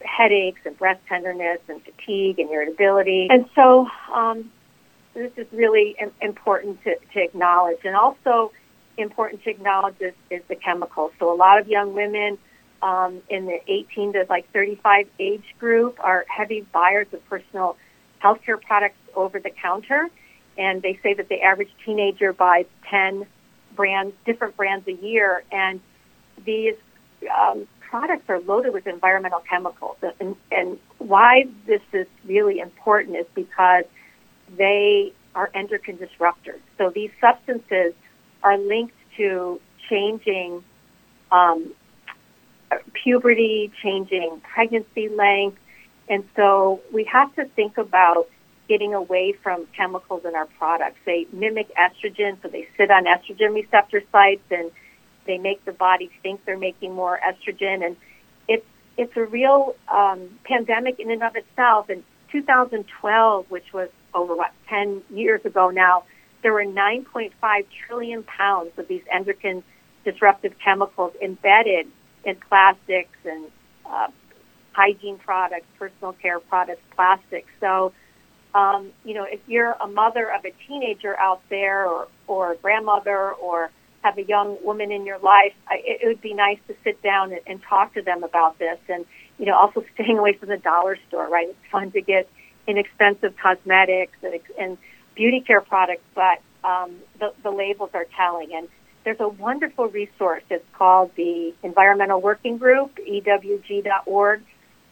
headaches 0.02 0.62
and 0.66 0.78
breast 0.78 1.02
tenderness 1.08 1.60
and 1.68 1.82
fatigue 1.84 2.40
and 2.40 2.50
irritability. 2.50 3.28
And 3.30 3.50
so 3.54 3.88
um, 4.14 4.52
this 5.16 5.32
is 5.38 5.48
really 5.52 5.96
important 6.22 6.84
to, 6.84 6.96
to 7.14 7.24
acknowledge. 7.24 7.80
And 7.84 7.96
also 7.96 8.52
important 8.98 9.44
to 9.44 9.50
acknowledge 9.50 9.96
is, 10.00 10.14
is 10.30 10.42
the 10.48 10.56
chemicals. 10.56 11.12
So 11.20 11.34
a 11.34 11.36
lot 11.36 11.60
of 11.60 11.68
young 11.68 11.94
women 11.94 12.38
um, 12.82 13.22
in 13.30 13.46
the 13.46 13.60
18 13.68 14.14
to 14.14 14.26
like 14.30 14.52
35 14.52 15.08
age 15.20 15.56
group 15.60 15.98
are 16.00 16.26
heavy 16.28 16.62
buyers 16.74 17.08
of 17.14 17.28
personal 17.28 17.78
healthcare 18.24 18.62
products 18.62 18.98
over 19.16 19.40
the 19.40 19.50
counter, 19.50 20.10
and 20.58 20.82
they 20.82 21.00
say 21.02 21.14
that 21.14 21.30
the 21.30 21.42
average 21.42 21.72
teenager 21.84 22.34
buys 22.34 22.66
10 22.90 23.26
brands, 23.76 24.16
different 24.26 24.56
brands 24.56 24.88
a 24.88 24.94
year, 24.94 25.44
and 25.52 25.80
these 26.46 26.76
um, 27.38 27.68
products 27.80 28.30
are 28.30 28.40
loaded 28.42 28.74
with 28.74 28.88
environmental 28.88 29.42
chemicals. 29.50 29.98
And, 30.20 30.36
and 30.52 30.78
why 30.98 31.46
this 31.66 31.82
is 31.94 32.08
really 32.26 32.60
important 32.60 33.18
is 33.18 33.26
because 33.34 33.86
they 34.58 35.14
are 35.34 35.50
endocrine 35.54 35.98
disruptors. 35.98 36.62
So 36.78 36.90
these 36.90 37.12
substances 37.20 37.94
are 38.44 38.58
linked 38.58 38.96
to 39.18 39.60
changing 39.90 40.64
um, 41.32 41.74
puberty, 42.94 43.72
changing 43.82 44.42
pregnancy 44.42 45.10
length. 45.10 45.58
And 46.08 46.24
so 46.36 46.82
we 46.94 47.04
have 47.06 47.34
to 47.36 47.46
think 47.46 47.78
about 47.78 48.28
getting 48.68 48.94
away 48.94 49.34
from 49.44 49.68
chemicals 49.76 50.24
in 50.26 50.36
our 50.36 50.48
products. 50.58 50.98
They 51.06 51.28
mimic 51.32 51.72
estrogen, 51.76 52.42
so 52.42 52.48
they 52.48 52.68
sit 52.78 52.90
on 52.90 53.06
estrogen 53.06 53.54
receptor 53.54 54.02
sites 54.12 54.44
and 54.50 54.72
they 55.26 55.38
make 55.38 55.64
the 55.66 55.72
body 55.72 56.10
think 56.24 56.46
they're 56.46 56.58
making 56.58 56.94
more 56.94 57.20
estrogen. 57.20 57.86
And 57.86 57.98
it's, 58.48 58.66
it's 58.98 59.16
a 59.18 59.26
real 59.26 59.76
um, 59.88 60.30
pandemic 60.44 61.00
in 61.00 61.12
and 61.12 61.24
of 61.24 61.36
itself. 61.36 61.90
In 61.90 62.04
2012, 62.32 63.50
which 63.50 63.74
was 63.74 63.90
over 64.16 64.36
what, 64.36 64.52
10 64.70 65.04
years 65.12 65.46
ago 65.46 65.70
now, 65.70 66.04
there 66.42 66.54
were 66.54 66.64
9.5 66.64 67.32
trillion 67.88 68.24
pounds 68.24 68.72
of 68.78 68.88
these 68.88 69.02
endocrine 69.12 69.64
disruptive 70.04 70.54
chemicals 70.64 71.12
embedded 71.22 71.88
in 72.24 72.36
plastics 72.36 73.18
and 73.26 73.46
uh, 73.86 74.08
hygiene 74.74 75.18
products, 75.18 75.66
personal 75.78 76.14
care 76.14 76.40
products, 76.40 76.82
plastics. 76.96 77.50
So, 77.60 77.94
um, 78.54 78.92
you 79.04 79.14
know, 79.14 79.26
if 79.30 79.40
you're 79.48 79.72
a 79.72 79.88
mother 79.88 80.32
of 80.32 80.46
a 80.46 80.52
teenager 80.68 81.18
out 81.20 81.42
there 81.50 81.88
or, 81.88 82.08
or 82.28 82.54
a 82.54 82.56
grandmother 82.58 83.32
or 83.32 83.70
have 84.04 84.18
a 84.18 84.24
young 84.24 84.58
woman 84.64 84.92
in 84.92 85.06
your 85.06 85.18
life, 85.18 85.54
I, 85.68 85.82
it, 85.84 86.06
would 86.06 86.22
be 86.22 86.34
nice 86.34 86.60
to 86.68 86.76
sit 86.84 87.02
down 87.02 87.32
and, 87.32 87.42
and 87.48 87.64
talk 87.64 87.96
to 87.96 88.02
them 88.02 88.24
about 88.24 88.60
this. 88.60 88.78
And, 88.88 89.06
you 89.40 89.46
know, 89.48 89.58
also 89.58 89.84
staying 89.96 90.18
away 90.18 90.34
from 90.34 90.50
the 90.50 90.58
dollar 90.58 90.98
store, 91.08 91.28
right? 91.28 91.50
It's 91.50 91.72
fun 91.72 91.92
to 91.92 92.02
get 92.02 92.30
inexpensive 92.68 93.36
cosmetics 93.38 94.18
and, 94.24 94.40
and 94.60 94.78
beauty 95.16 95.42
care 95.42 95.62
products, 95.62 96.04
but 96.14 96.40
um, 96.64 96.96
the, 97.20 97.34
the 97.44 97.52
labels 97.52 97.92
are 97.94 98.06
telling. 98.16 98.54
And 98.54 98.68
there's 99.04 99.20
a 99.20 99.30
wonderful 99.30 99.88
resource. 99.88 100.44
It's 100.50 100.66
called 100.74 101.12
the 101.16 101.54
Environmental 101.64 102.20
Working 102.20 102.58
Group, 102.58 102.98
EWG.org. 102.98 104.42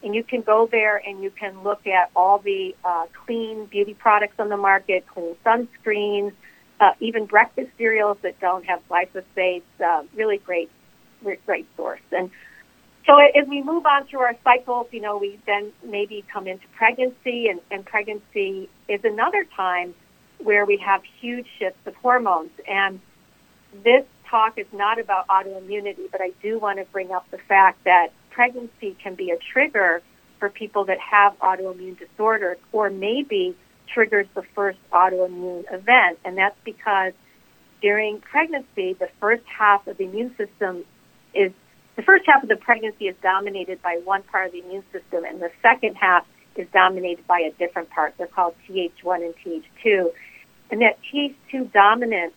And 0.04 0.14
you 0.14 0.24
can 0.24 0.42
go 0.42 0.68
there 0.70 0.98
and 0.98 1.24
you 1.24 1.32
can 1.32 1.64
look 1.64 1.88
at 1.88 2.12
all 2.16 2.38
the 2.38 2.76
uh, 2.84 3.06
clean 3.26 3.66
beauty 3.66 3.94
products 3.94 4.36
on 4.38 4.50
the 4.50 4.58
market, 4.58 5.06
clean 5.08 5.36
sunscreens, 5.46 6.34
uh, 6.80 6.92
even 7.00 7.26
breakfast 7.26 7.70
cereals 7.78 8.18
that 8.22 8.40
don't 8.40 8.66
have 8.66 8.82
glyphosate. 8.90 9.64
Uh, 9.84 10.04
really 10.14 10.38
great, 10.38 10.70
great 11.46 11.68
source. 11.78 12.02
And 12.12 12.30
so 13.06 13.18
as 13.18 13.48
we 13.48 13.62
move 13.62 13.86
on 13.86 14.06
through 14.08 14.22
our 14.22 14.36
cycles, 14.44 14.88
you 14.92 15.02
know, 15.02 15.18
we 15.18 15.40
then 15.46 15.72
maybe 15.84 16.24
come 16.32 16.48
into 16.48 16.66
pregnancy, 16.76 17.50
and, 17.50 17.60
and 17.70 17.86
pregnancy 17.86 18.70
is 18.88 19.02
another 19.04 19.46
time 19.56 19.94
where 20.40 20.66
we 20.66 20.78
have 20.78 21.02
huge 21.20 21.48
shifts 21.60 21.80
of 21.86 21.96
hormones. 21.96 22.52
And 22.68 23.02
this 23.84 24.06
talk 24.30 24.58
is 24.58 24.68
not 24.72 25.00
about 25.00 25.28
autoimmunity, 25.28 26.10
but 26.12 26.22
I 26.22 26.32
do 26.42 26.60
want 26.60 26.80
to 26.80 26.86
bring 26.86 27.12
up 27.12 27.30
the 27.30 27.38
fact 27.38 27.84
that 27.84 28.10
pregnancy 28.30 28.96
can 29.02 29.16
be 29.16 29.32
a 29.32 29.38
trigger 29.38 30.02
for 30.40 30.50
people 30.50 30.86
that 30.86 31.00
have 31.00 31.38
autoimmune 31.40 31.98
disorders, 31.98 32.58
or 32.72 32.90
maybe 32.90 33.56
triggers 33.88 34.28
the 34.34 34.44
first 34.56 34.80
autoimmune 34.92 35.66
event. 35.72 36.20
And 36.24 36.38
that's 36.38 36.58
because 36.64 37.14
during 37.82 38.22
pregnancy, 38.22 38.94
the 38.94 39.10
first 39.20 39.44
half 39.46 39.88
of 39.88 39.98
the 39.98 40.06
immune 40.06 40.36
system 40.38 40.86
is 41.34 41.52
the 41.96 42.02
first 42.02 42.26
half 42.26 42.44
of 42.44 42.50
the 42.50 42.56
pregnancy 42.56 43.08
is 43.08 43.16
dominated 43.22 43.82
by 43.82 44.00
one 44.04 44.24
part 44.24 44.48
of 44.48 44.52
the 44.54 44.60
immune 44.60 44.84
system, 44.92 45.26
and 45.26 45.42
the 45.42 45.52
second 45.62 45.96
half 45.96 46.26
is 46.56 46.68
dominated 46.74 47.26
by 47.28 47.40
a 47.40 47.52
different 47.52 47.90
part. 47.90 48.14
They're 48.18 48.28
called 48.28 48.56
Th1 48.68 49.26
and 49.26 49.34
Th2. 49.46 50.12
And 50.72 50.82
that 50.82 50.98
Th2 51.12 51.72
dominance 51.72 52.34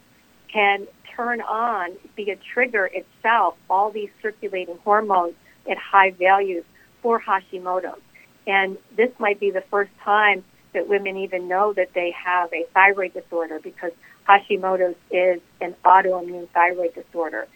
can 0.53 0.87
turn 1.15 1.41
on, 1.41 1.93
be 2.15 2.31
a 2.31 2.37
trigger 2.37 2.91
itself, 2.93 3.57
all 3.71 3.91
these 3.91 4.11
circulating 4.23 4.79
hormones 4.85 5.35
at 5.71 5.79
high 5.79 6.11
values 6.11 6.65
for 7.03 7.21
Hashimoto's. 7.21 8.01
And 8.47 8.79
this 8.97 9.11
might 9.19 9.41
be 9.41 9.51
the 9.51 9.63
first 9.71 9.91
time 10.05 10.45
that 10.73 10.89
women 10.89 11.17
even 11.17 11.49
know 11.49 11.73
that 11.73 11.95
they 11.95 12.13
have 12.13 12.53
a 12.53 12.67
thyroid 12.75 13.15
disorder 13.15 13.59
because 13.59 13.93
Hashimoto's 14.29 14.97
is 15.11 15.41
an 15.61 15.75
autoimmune 15.85 16.49
thyroid 16.51 16.95
disorder. 16.95 17.47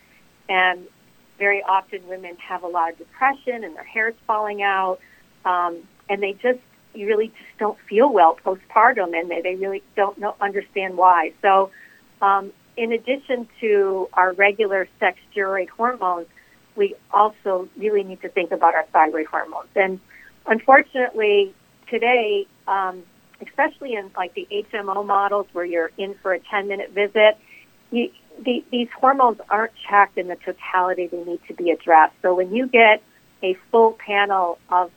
And 0.48 0.86
very 1.40 1.62
often 1.64 2.06
women 2.06 2.36
have 2.36 2.62
a 2.62 2.68
lot 2.68 2.92
of 2.92 2.98
depression 2.98 3.64
and 3.64 3.74
their 3.74 3.82
hair's 3.82 4.14
falling 4.28 4.62
out, 4.62 5.00
um, 5.44 5.78
and 6.08 6.22
they 6.22 6.34
just 6.34 6.60
you 6.94 7.06
really 7.06 7.28
just 7.28 7.58
don't 7.58 7.78
feel 7.88 8.12
well 8.12 8.36
postpartum, 8.44 9.18
and 9.18 9.30
they, 9.30 9.40
they 9.40 9.56
really 9.56 9.82
don't 9.96 10.18
know 10.18 10.36
understand 10.40 10.96
why. 10.96 11.32
So, 11.42 11.70
um, 12.22 12.52
in 12.76 12.92
addition 12.92 13.48
to 13.60 14.08
our 14.12 14.32
regular 14.34 14.88
sex 15.00 15.18
steroid 15.34 15.68
hormones, 15.70 16.26
we 16.76 16.94
also 17.12 17.68
really 17.76 18.04
need 18.04 18.20
to 18.22 18.28
think 18.28 18.52
about 18.52 18.74
our 18.74 18.86
thyroid 18.92 19.26
hormones. 19.26 19.68
And 19.74 19.98
unfortunately, 20.46 21.54
today, 21.88 22.46
um, 22.68 23.02
especially 23.40 23.94
in 23.94 24.10
like 24.16 24.34
the 24.34 24.46
HMO 24.50 25.06
models 25.06 25.46
where 25.52 25.64
you're 25.64 25.90
in 25.96 26.14
for 26.22 26.32
a 26.32 26.40
10 26.40 26.68
minute 26.68 26.90
visit, 26.92 27.38
you, 27.90 28.10
the, 28.44 28.64
these 28.70 28.88
hormones 28.98 29.38
aren't 29.48 29.72
checked 29.88 30.18
in 30.18 30.28
the 30.28 30.36
totality 30.36 31.06
they 31.06 31.22
need 31.24 31.40
to 31.48 31.54
be 31.54 31.70
addressed. 31.70 32.14
So 32.22 32.34
when 32.34 32.54
you 32.54 32.66
get 32.66 33.02
a 33.42 33.56
full 33.70 33.92
panel 33.92 34.58
of 34.70 34.90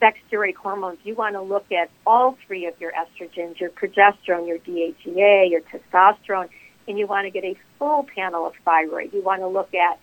sex 0.00 0.18
steroid 0.30 0.56
hormones, 0.56 0.98
you 1.04 1.14
want 1.14 1.34
to 1.34 1.42
look 1.42 1.70
at 1.70 1.90
all 2.06 2.36
three 2.46 2.66
of 2.66 2.80
your 2.80 2.92
estrogens, 2.92 3.60
your 3.60 3.70
progesterone, 3.70 4.48
your 4.48 4.58
DHEA, 4.58 5.50
your 5.50 5.60
testosterone, 5.60 6.48
and 6.88 6.98
you 6.98 7.06
want 7.06 7.26
to 7.26 7.30
get 7.30 7.44
a 7.44 7.56
full 7.78 8.04
panel 8.14 8.46
of 8.46 8.54
thyroid. 8.64 9.12
You 9.12 9.22
want 9.22 9.40
to 9.42 9.48
look 9.48 9.72
at 9.74 9.98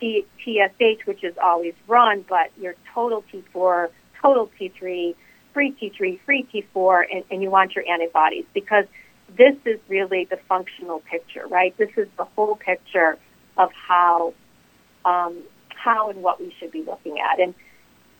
T- 0.00 0.26
TSH, 0.44 1.06
which 1.06 1.24
is 1.24 1.34
always 1.42 1.74
run, 1.86 2.24
but 2.28 2.50
your 2.60 2.74
total 2.94 3.24
T4, 3.32 3.88
total 4.20 4.50
T3, 4.60 5.14
free 5.54 5.72
T3, 5.72 6.20
free 6.24 6.46
T4, 6.52 7.04
and, 7.10 7.24
and 7.30 7.42
you 7.42 7.50
want 7.50 7.74
your 7.74 7.88
antibodies 7.88 8.44
because– 8.52 8.84
this 9.36 9.56
is 9.64 9.78
really 9.88 10.24
the 10.24 10.38
functional 10.48 11.00
picture, 11.00 11.46
right? 11.46 11.76
This 11.76 11.90
is 11.96 12.08
the 12.16 12.24
whole 12.24 12.56
picture 12.56 13.18
of 13.56 13.70
how 13.72 14.34
um, 15.04 15.42
how 15.68 16.10
and 16.10 16.22
what 16.22 16.40
we 16.40 16.54
should 16.58 16.72
be 16.72 16.82
looking 16.82 17.18
at. 17.18 17.40
And 17.40 17.54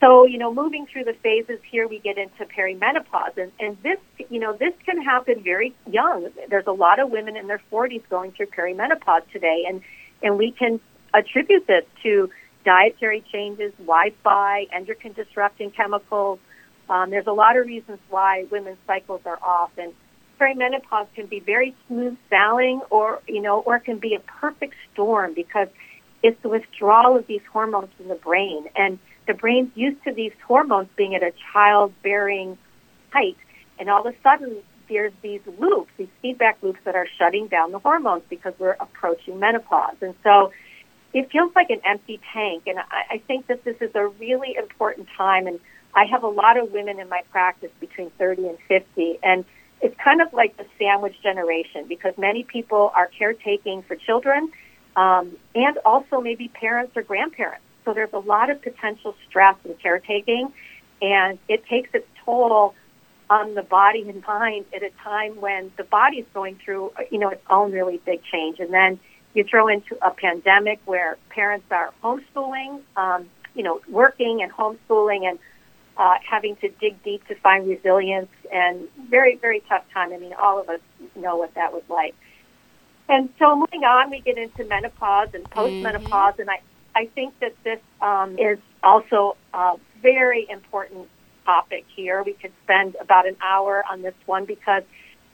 so, 0.00 0.26
you 0.26 0.38
know, 0.38 0.54
moving 0.54 0.86
through 0.86 1.04
the 1.04 1.14
phases 1.14 1.58
here, 1.68 1.88
we 1.88 1.98
get 1.98 2.18
into 2.18 2.44
perimenopause, 2.44 3.36
and, 3.36 3.50
and 3.58 3.76
this, 3.82 3.98
you 4.30 4.38
know, 4.38 4.52
this 4.52 4.72
can 4.86 5.02
happen 5.02 5.42
very 5.42 5.74
young. 5.90 6.28
There's 6.48 6.68
a 6.68 6.72
lot 6.72 7.00
of 7.00 7.10
women 7.10 7.36
in 7.36 7.48
their 7.48 7.60
40s 7.72 8.02
going 8.08 8.32
through 8.32 8.46
perimenopause 8.46 9.28
today, 9.32 9.64
and 9.68 9.82
and 10.22 10.38
we 10.38 10.52
can 10.52 10.80
attribute 11.14 11.66
this 11.66 11.84
to 12.02 12.30
dietary 12.64 13.24
changes, 13.32 13.72
Wi-Fi, 13.78 14.66
endocrine 14.72 15.14
disrupting 15.14 15.70
chemicals. 15.72 16.38
Um, 16.88 17.10
there's 17.10 17.26
a 17.26 17.32
lot 17.32 17.56
of 17.56 17.66
reasons 17.66 17.98
why 18.08 18.46
women's 18.50 18.78
cycles 18.86 19.22
are 19.24 19.38
off, 19.42 19.70
and 19.78 19.92
perimenopause 20.38 21.06
can 21.14 21.26
be 21.26 21.40
very 21.40 21.74
smooth 21.86 22.16
sailing 22.30 22.80
or, 22.90 23.20
you 23.26 23.42
know, 23.42 23.60
or 23.60 23.76
it 23.76 23.84
can 23.84 23.98
be 23.98 24.14
a 24.14 24.20
perfect 24.20 24.74
storm 24.92 25.34
because 25.34 25.68
it's 26.22 26.40
the 26.42 26.48
withdrawal 26.48 27.16
of 27.16 27.26
these 27.26 27.42
hormones 27.52 27.88
from 27.96 28.08
the 28.08 28.14
brain. 28.14 28.66
And 28.76 28.98
the 29.26 29.34
brain's 29.34 29.70
used 29.74 30.02
to 30.04 30.12
these 30.12 30.32
hormones 30.46 30.88
being 30.96 31.14
at 31.14 31.22
a 31.22 31.32
childbearing 31.52 32.58
height. 33.10 33.36
And 33.78 33.88
all 33.88 34.06
of 34.06 34.12
a 34.12 34.16
sudden, 34.22 34.56
there's 34.88 35.12
these 35.22 35.40
loops, 35.58 35.90
these 35.96 36.08
feedback 36.22 36.58
loops 36.62 36.80
that 36.84 36.96
are 36.96 37.06
shutting 37.18 37.46
down 37.46 37.72
the 37.72 37.78
hormones 37.78 38.22
because 38.28 38.54
we're 38.58 38.76
approaching 38.80 39.38
menopause. 39.38 39.96
And 40.00 40.14
so 40.24 40.52
it 41.12 41.30
feels 41.30 41.52
like 41.54 41.70
an 41.70 41.80
empty 41.84 42.20
tank. 42.32 42.64
And 42.66 42.78
I, 42.78 43.04
I 43.10 43.22
think 43.26 43.46
that 43.48 43.64
this 43.64 43.76
is 43.80 43.90
a 43.94 44.06
really 44.06 44.56
important 44.56 45.08
time. 45.16 45.46
And 45.46 45.60
I 45.94 46.04
have 46.06 46.22
a 46.22 46.28
lot 46.28 46.58
of 46.58 46.72
women 46.72 46.98
in 46.98 47.08
my 47.08 47.22
practice 47.30 47.70
between 47.80 48.10
30 48.18 48.48
and 48.48 48.58
50. 48.66 49.18
And 49.22 49.44
it's 49.80 49.96
kind 50.02 50.20
of 50.20 50.32
like 50.32 50.56
the 50.56 50.66
sandwich 50.78 51.14
generation 51.22 51.86
because 51.88 52.14
many 52.18 52.42
people 52.42 52.92
are 52.94 53.06
caretaking 53.06 53.82
for 53.82 53.96
children 53.96 54.50
um, 54.96 55.36
and 55.54 55.78
also 55.84 56.20
maybe 56.20 56.48
parents 56.48 56.96
or 56.96 57.02
grandparents. 57.02 57.64
So 57.84 57.94
there's 57.94 58.12
a 58.12 58.18
lot 58.18 58.50
of 58.50 58.60
potential 58.60 59.14
stress 59.28 59.56
in 59.64 59.74
caretaking, 59.74 60.52
and 61.00 61.38
it 61.48 61.64
takes 61.66 61.90
its 61.94 62.06
toll 62.24 62.74
on 63.30 63.54
the 63.54 63.62
body 63.62 64.08
and 64.08 64.22
mind 64.26 64.64
at 64.74 64.82
a 64.82 64.90
time 65.02 65.40
when 65.40 65.70
the 65.76 65.84
body 65.84 66.18
is 66.18 66.26
going 66.34 66.58
through, 66.64 66.92
you 67.10 67.18
know, 67.18 67.28
its 67.28 67.42
own 67.48 67.72
really 67.72 67.98
big 68.04 68.22
change. 68.24 68.58
And 68.58 68.72
then 68.72 68.98
you 69.34 69.44
throw 69.44 69.68
into 69.68 69.96
a 70.04 70.10
pandemic 70.10 70.80
where 70.86 71.16
parents 71.28 71.66
are 71.70 71.92
homeschooling, 72.02 72.80
um, 72.96 73.28
you 73.54 73.62
know, 73.62 73.80
working 73.88 74.42
and 74.42 74.50
homeschooling, 74.52 75.28
and 75.28 75.38
uh, 75.98 76.14
having 76.24 76.54
to 76.56 76.68
dig 76.80 77.02
deep 77.02 77.26
to 77.26 77.34
find 77.34 77.68
resilience 77.68 78.30
and 78.52 78.88
very, 79.10 79.36
very 79.36 79.60
tough 79.68 79.82
time. 79.92 80.12
I 80.12 80.18
mean, 80.18 80.32
all 80.32 80.60
of 80.60 80.68
us 80.68 80.80
know 81.16 81.36
what 81.36 81.54
that 81.54 81.72
was 81.72 81.82
like. 81.88 82.14
And 83.08 83.30
so 83.38 83.56
moving 83.56 83.82
on, 83.82 84.10
we 84.10 84.20
get 84.20 84.38
into 84.38 84.64
menopause 84.64 85.28
and 85.34 85.44
postmenopause, 85.50 86.32
mm-hmm. 86.32 86.40
and 86.42 86.50
I, 86.50 86.60
I 86.94 87.06
think 87.06 87.38
that 87.40 87.54
this 87.64 87.80
um, 88.00 88.38
is 88.38 88.58
also 88.82 89.36
a 89.52 89.76
very 90.00 90.46
important 90.48 91.08
topic 91.44 91.84
here. 91.96 92.22
We 92.22 92.34
could 92.34 92.52
spend 92.64 92.96
about 93.00 93.26
an 93.26 93.36
hour 93.42 93.82
on 93.90 94.02
this 94.02 94.14
one 94.26 94.44
because, 94.44 94.82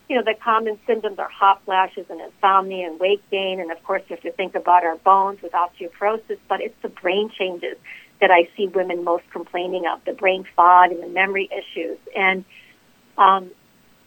you 0.09 0.17
know, 0.17 0.23
the 0.23 0.35
common 0.35 0.79
symptoms 0.87 1.19
are 1.19 1.29
hot 1.29 1.63
flashes 1.65 2.07
and 2.09 2.21
insomnia 2.21 2.87
and 2.87 3.01
weight 3.01 3.23
gain, 3.31 3.61
and 3.61 3.71
of 3.71 3.83
course, 3.83 4.03
you 4.09 4.17
have 4.17 4.23
to 4.23 4.33
think 4.33 4.55
about 4.55 4.85
our 4.85 4.97
bones 4.97 5.43
with 5.43 5.53
osteoporosis, 5.53 6.39
but 6.49 6.61
it's 6.61 6.81
the 6.81 6.89
brain 6.89 7.29
changes 7.37 7.77
that 8.25 8.31
I 8.31 8.49
see 8.57 8.69
women 8.69 9.05
most 9.05 9.25
complaining 9.31 9.85
of, 9.87 10.03
the 10.07 10.15
brain 10.15 10.47
fog 10.57 10.91
and 10.91 11.03
the 11.03 11.09
memory 11.09 11.51
issues. 11.53 11.99
And 12.17 12.47
um, 13.19 13.51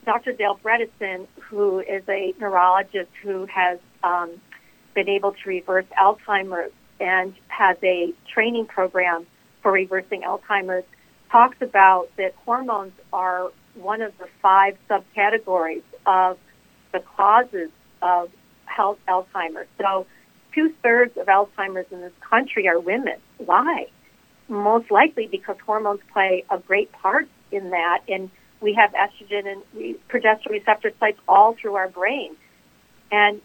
Dr. 0.05 0.33
Dale 0.33 0.59
Bredesen, 0.63 1.27
who 1.39 1.81
is 1.81 2.01
a 2.09 2.33
neurologist 2.39 3.11
who 3.21 3.45
has 3.45 3.77
um, 4.03 4.41
been 4.95 5.07
able 5.07 5.33
to 5.33 5.39
reverse 5.45 5.85
Alzheimer's 6.01 6.71
and 6.99 7.35
has 7.47 7.77
a 7.83 8.11
training 8.33 8.65
program 8.65 9.27
for 9.61 9.71
reversing 9.71 10.23
Alzheimer's, 10.23 10.85
talks 11.31 11.57
about 11.61 12.09
that 12.17 12.33
hormones 12.43 12.93
are 13.13 13.51
one 13.75 14.01
of 14.01 14.17
the 14.17 14.27
five 14.41 14.79
subcategories 14.89 15.83
of 16.07 16.39
the 16.91 17.01
causes 17.15 17.69
of 18.01 18.31
health 18.65 18.97
Alzheimer's. 19.07 19.67
So 19.79 20.07
two 20.55 20.73
thirds 20.81 21.15
of 21.17 21.27
Alzheimer's 21.27 21.85
in 21.91 22.01
this 22.01 22.13
country 22.27 22.67
are 22.67 22.79
women. 22.79 23.17
Why? 23.37 23.89
Most 24.47 24.91
likely 24.91 25.27
because 25.27 25.57
hormones 25.65 26.01
play 26.13 26.45
a 26.49 26.57
great 26.59 26.91
part 26.91 27.27
in 27.51 27.71
that. 27.71 28.03
And 28.07 28.29
we 28.61 28.73
have 28.73 28.93
estrogen 28.93 29.47
and 29.47 29.95
progesterone 30.09 30.51
receptor 30.51 30.91
sites 30.99 31.19
all 31.27 31.55
through 31.55 31.75
our 31.75 31.89
brain. 31.89 32.35
And 33.11 33.41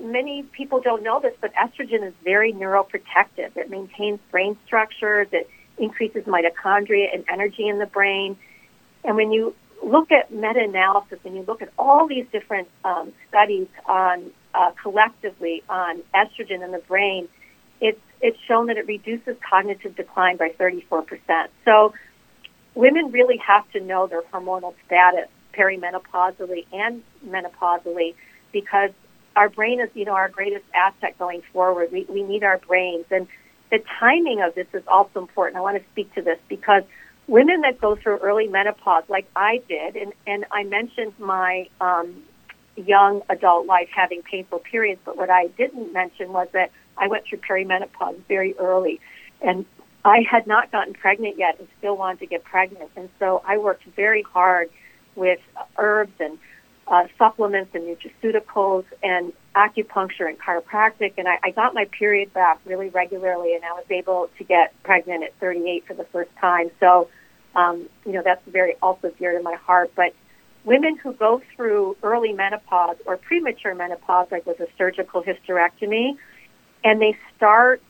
many 0.00 0.42
people 0.42 0.80
don't 0.80 1.02
know 1.02 1.20
this, 1.20 1.34
but 1.40 1.52
estrogen 1.54 2.06
is 2.06 2.14
very 2.22 2.52
neuroprotective. 2.52 3.56
It 3.56 3.70
maintains 3.70 4.20
brain 4.30 4.56
structures, 4.66 5.28
it 5.32 5.48
increases 5.78 6.24
mitochondria 6.24 7.12
and 7.12 7.24
energy 7.28 7.68
in 7.68 7.78
the 7.78 7.86
brain. 7.86 8.36
And 9.04 9.16
when 9.16 9.32
you 9.32 9.54
look 9.82 10.10
at 10.12 10.32
meta-analysis 10.32 11.18
and 11.24 11.34
you 11.34 11.42
look 11.42 11.62
at 11.62 11.70
all 11.78 12.06
these 12.06 12.26
different 12.32 12.68
um, 12.84 13.12
studies 13.28 13.66
on 13.86 14.30
uh, 14.54 14.70
collectively 14.80 15.62
on 15.68 16.02
estrogen 16.14 16.64
in 16.64 16.70
the 16.70 16.82
brain, 16.86 17.28
it's 17.80 18.00
it's 18.24 18.38
shown 18.48 18.68
that 18.68 18.78
it 18.78 18.86
reduces 18.86 19.36
cognitive 19.48 19.94
decline 19.94 20.38
by 20.38 20.48
34%. 20.58 21.04
So 21.66 21.92
women 22.74 23.12
really 23.12 23.36
have 23.36 23.70
to 23.72 23.80
know 23.80 24.06
their 24.06 24.22
hormonal 24.22 24.72
status 24.86 25.28
perimenopausally 25.52 26.64
and 26.72 27.02
menopausally 27.26 28.14
because 28.50 28.90
our 29.36 29.50
brain 29.50 29.78
is, 29.78 29.90
you 29.92 30.06
know, 30.06 30.14
our 30.14 30.30
greatest 30.30 30.64
asset 30.74 31.18
going 31.18 31.42
forward. 31.52 31.92
We, 31.92 32.06
we 32.08 32.22
need 32.22 32.44
our 32.44 32.56
brains. 32.56 33.04
And 33.10 33.28
the 33.70 33.80
timing 34.00 34.40
of 34.40 34.54
this 34.54 34.68
is 34.72 34.84
also 34.88 35.20
important. 35.20 35.58
I 35.58 35.60
want 35.60 35.76
to 35.76 35.84
speak 35.90 36.14
to 36.14 36.22
this 36.22 36.38
because 36.48 36.84
women 37.26 37.60
that 37.60 37.78
go 37.78 37.94
through 37.94 38.20
early 38.20 38.48
menopause, 38.48 39.04
like 39.08 39.28
I 39.36 39.60
did, 39.68 39.96
and, 39.96 40.14
and 40.26 40.46
I 40.50 40.64
mentioned 40.64 41.12
my 41.18 41.68
um, 41.78 42.22
young 42.76 43.22
adult 43.28 43.66
life 43.66 43.88
having 43.94 44.22
painful 44.22 44.58
periods, 44.58 45.00
but 45.04 45.16
what 45.16 45.30
I 45.30 45.46
didn't 45.48 45.92
mention 45.92 46.32
was 46.32 46.48
that 46.52 46.70
I 46.96 47.08
went 47.08 47.24
through 47.26 47.38
perimenopause 47.38 48.16
very 48.28 48.56
early. 48.58 49.00
And 49.40 49.64
I 50.04 50.24
had 50.28 50.46
not 50.46 50.70
gotten 50.70 50.94
pregnant 50.94 51.38
yet 51.38 51.58
and 51.58 51.68
still 51.78 51.96
wanted 51.96 52.20
to 52.20 52.26
get 52.26 52.44
pregnant. 52.44 52.90
And 52.96 53.08
so 53.18 53.42
I 53.46 53.58
worked 53.58 53.84
very 53.96 54.22
hard 54.22 54.70
with 55.14 55.40
herbs 55.78 56.12
and 56.20 56.38
uh, 56.86 57.04
supplements 57.18 57.74
and 57.74 57.84
nutraceuticals 57.84 58.84
and 59.02 59.32
acupuncture 59.56 60.28
and 60.28 60.38
chiropractic. 60.38 61.14
And 61.16 61.26
I, 61.26 61.38
I 61.42 61.50
got 61.50 61.74
my 61.74 61.86
period 61.86 62.34
back 62.34 62.60
really 62.66 62.90
regularly, 62.90 63.54
and 63.54 63.64
I 63.64 63.72
was 63.72 63.86
able 63.90 64.28
to 64.36 64.44
get 64.44 64.74
pregnant 64.82 65.24
at 65.24 65.34
38 65.40 65.86
for 65.86 65.94
the 65.94 66.04
first 66.04 66.30
time. 66.40 66.70
So, 66.80 67.08
um, 67.56 67.88
you 68.04 68.12
know, 68.12 68.22
that's 68.22 68.42
very 68.46 68.74
also 68.82 69.10
dear 69.18 69.36
to 69.36 69.42
my 69.42 69.54
heart. 69.54 69.92
But 69.96 70.14
women 70.64 70.96
who 70.96 71.12
go 71.12 71.42
through 71.54 71.96
early 72.02 72.32
menopause 72.32 72.96
or 73.06 73.16
premature 73.16 73.74
menopause, 73.74 74.28
like 74.30 74.46
with 74.46 74.60
a 74.60 74.66
surgical 74.76 75.22
hysterectomy, 75.22 76.16
and 76.82 77.00
they 77.00 77.16
start 77.36 77.82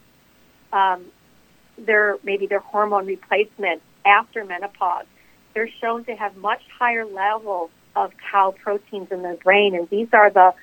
um, 0.73 1.04
their 1.78 2.19
maybe 2.23 2.47
their 2.47 2.61
hormone 2.61 3.07
replacement 3.07 3.83
after 4.04 4.45
menopause, 4.45 5.07
they're 5.54 5.71
shown 5.81 6.04
to 6.04 6.14
have 6.14 6.37
much 6.37 6.62
higher 6.78 7.04
levels 7.04 7.71
of 7.97 8.12
tau 8.31 8.52
proteins 8.62 9.11
in 9.11 9.23
their 9.23 9.37
brain, 9.37 9.75
and 9.75 9.88
these 9.88 10.09
are 10.12 10.31
the 10.31 10.54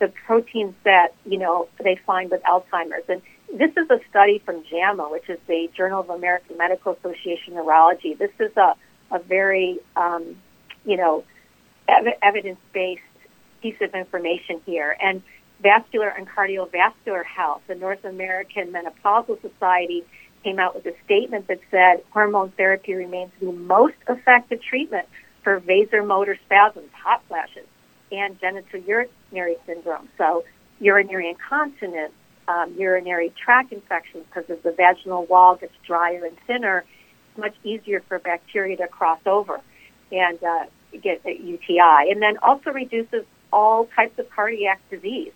the 0.00 0.08
proteins 0.26 0.74
that 0.84 1.14
you 1.24 1.38
know 1.38 1.68
they 1.82 1.96
find 2.06 2.30
with 2.30 2.42
Alzheimer's. 2.42 3.04
And 3.08 3.22
this 3.54 3.70
is 3.76 3.88
a 3.90 4.00
study 4.10 4.38
from 4.44 4.64
JAMA, 4.70 5.08
which 5.10 5.28
is 5.28 5.38
the 5.46 5.70
Journal 5.76 6.00
of 6.00 6.10
American 6.10 6.58
Medical 6.58 6.92
Association 6.92 7.54
Neurology. 7.54 8.14
This 8.14 8.32
is 8.38 8.54
a 8.56 8.74
a 9.10 9.18
very 9.18 9.78
um, 9.96 10.36
you 10.84 10.96
know 10.96 11.24
ev- 11.88 12.18
evidence 12.22 12.58
based 12.72 13.02
piece 13.62 13.80
of 13.80 13.94
information 13.94 14.60
here. 14.66 14.96
And 15.02 15.22
vascular 15.60 16.08
and 16.08 16.28
cardiovascular 16.28 17.24
health, 17.24 17.62
the 17.66 17.74
North 17.74 18.04
American 18.04 18.72
Menopausal 18.72 19.40
Society 19.40 20.04
came 20.42 20.58
out 20.58 20.74
with 20.74 20.84
a 20.86 20.94
statement 21.04 21.48
that 21.48 21.60
said 21.70 22.04
hormone 22.10 22.50
therapy 22.50 22.92
remains 22.92 23.32
the 23.40 23.50
most 23.50 23.94
effective 24.08 24.60
treatment 24.62 25.08
for 25.42 25.60
vasomotor 25.60 26.38
spasms, 26.44 26.90
hot 26.92 27.22
flashes, 27.28 27.66
and 28.12 28.38
genitourinary 28.40 29.56
syndrome. 29.66 30.08
So 30.18 30.44
urinary 30.80 31.30
incontinence, 31.30 32.12
um, 32.46 32.74
urinary 32.78 33.32
tract 33.42 33.72
infections, 33.72 34.26
because 34.26 34.48
as 34.50 34.62
the 34.62 34.72
vaginal 34.72 35.24
wall 35.24 35.56
gets 35.56 35.72
drier 35.86 36.26
and 36.26 36.36
thinner, 36.46 36.84
it's 37.30 37.38
much 37.38 37.54
easier 37.64 38.00
for 38.06 38.18
bacteria 38.18 38.76
to 38.76 38.88
cross 38.88 39.20
over 39.24 39.60
and 40.12 40.42
uh, 40.42 40.64
get 40.98 41.20
a 41.24 41.32
UTI. 41.32 42.10
And 42.10 42.20
then 42.22 42.38
also 42.38 42.70
reduces 42.70 43.24
all 43.52 43.86
types 43.94 44.18
of 44.18 44.28
cardiac 44.30 44.80
disease. 44.90 45.32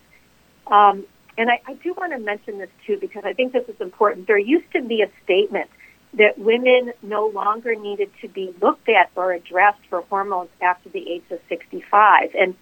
Um, 0.67 1.05
and 1.37 1.49
I, 1.49 1.61
I 1.65 1.73
do 1.75 1.93
want 1.93 2.11
to 2.11 2.19
mention 2.19 2.57
this 2.57 2.69
too 2.85 2.97
because 2.99 3.23
I 3.25 3.33
think 3.33 3.53
this 3.53 3.67
is 3.69 3.79
important. 3.79 4.27
There 4.27 4.37
used 4.37 4.71
to 4.73 4.81
be 4.81 5.01
a 5.01 5.09
statement 5.23 5.69
that 6.13 6.37
women 6.37 6.91
no 7.01 7.27
longer 7.27 7.75
needed 7.75 8.09
to 8.21 8.27
be 8.27 8.53
looked 8.61 8.89
at 8.89 9.11
or 9.15 9.31
addressed 9.31 9.81
for 9.89 10.01
hormones 10.01 10.49
after 10.61 10.89
the 10.89 11.09
age 11.09 11.23
of 11.29 11.39
65. 11.47 12.31
And, 12.37 12.55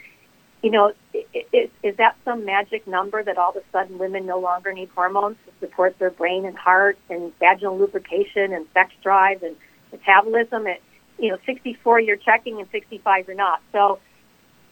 you 0.62 0.70
know, 0.70 0.92
is, 1.14 1.70
is 1.82 1.96
that 1.98 2.18
some 2.26 2.46
magic 2.46 2.86
number 2.86 3.24
that 3.24 3.38
all 3.38 3.52
of 3.52 3.56
a 3.56 3.64
sudden 3.72 3.98
women 3.98 4.26
no 4.26 4.40
longer 4.40 4.74
need 4.74 4.90
hormones 4.94 5.38
to 5.46 5.66
support 5.66 5.98
their 5.98 6.12
brain 6.12 6.46
and 6.46 6.58
heart 6.58 6.98
and 7.10 7.32
vaginal 7.40 7.78
lubrication 7.78 8.54
and 8.54 8.68
sex 8.74 8.92
drive 9.02 9.44
and 9.44 9.56
metabolism? 9.92 10.68
At, 10.68 10.82
you 11.18 11.30
know, 11.30 11.38
64 11.46 12.00
you're 12.02 12.18
checking 12.18 12.60
and 12.60 12.70
65 12.72 13.28
you're 13.28 13.36
not. 13.36 13.62
So, 13.72 14.00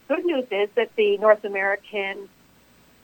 good 0.07 0.23
news 0.25 0.45
is 0.51 0.69
that 0.75 0.91
the 0.95 1.17
North 1.17 1.43
American 1.43 2.29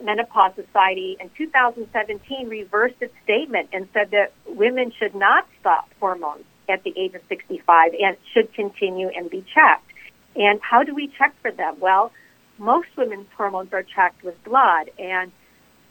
Menopause 0.02 0.52
Society 0.54 1.16
in 1.20 1.30
2017 1.36 2.48
reversed 2.48 2.96
its 3.00 3.14
statement 3.24 3.70
and 3.72 3.88
said 3.92 4.10
that 4.10 4.32
women 4.46 4.92
should 4.98 5.14
not 5.14 5.46
stop 5.60 5.88
hormones 6.00 6.44
at 6.68 6.82
the 6.84 6.92
age 6.96 7.14
of 7.14 7.22
65 7.28 7.92
and 8.00 8.16
should 8.32 8.52
continue 8.54 9.08
and 9.08 9.30
be 9.30 9.44
checked. 9.54 9.92
And 10.34 10.60
how 10.62 10.82
do 10.82 10.94
we 10.94 11.08
check 11.18 11.34
for 11.42 11.50
them? 11.50 11.76
Well, 11.80 12.12
most 12.58 12.88
women's 12.96 13.26
hormones 13.36 13.72
are 13.72 13.82
checked 13.82 14.22
with 14.22 14.42
blood, 14.44 14.90
and 14.98 15.32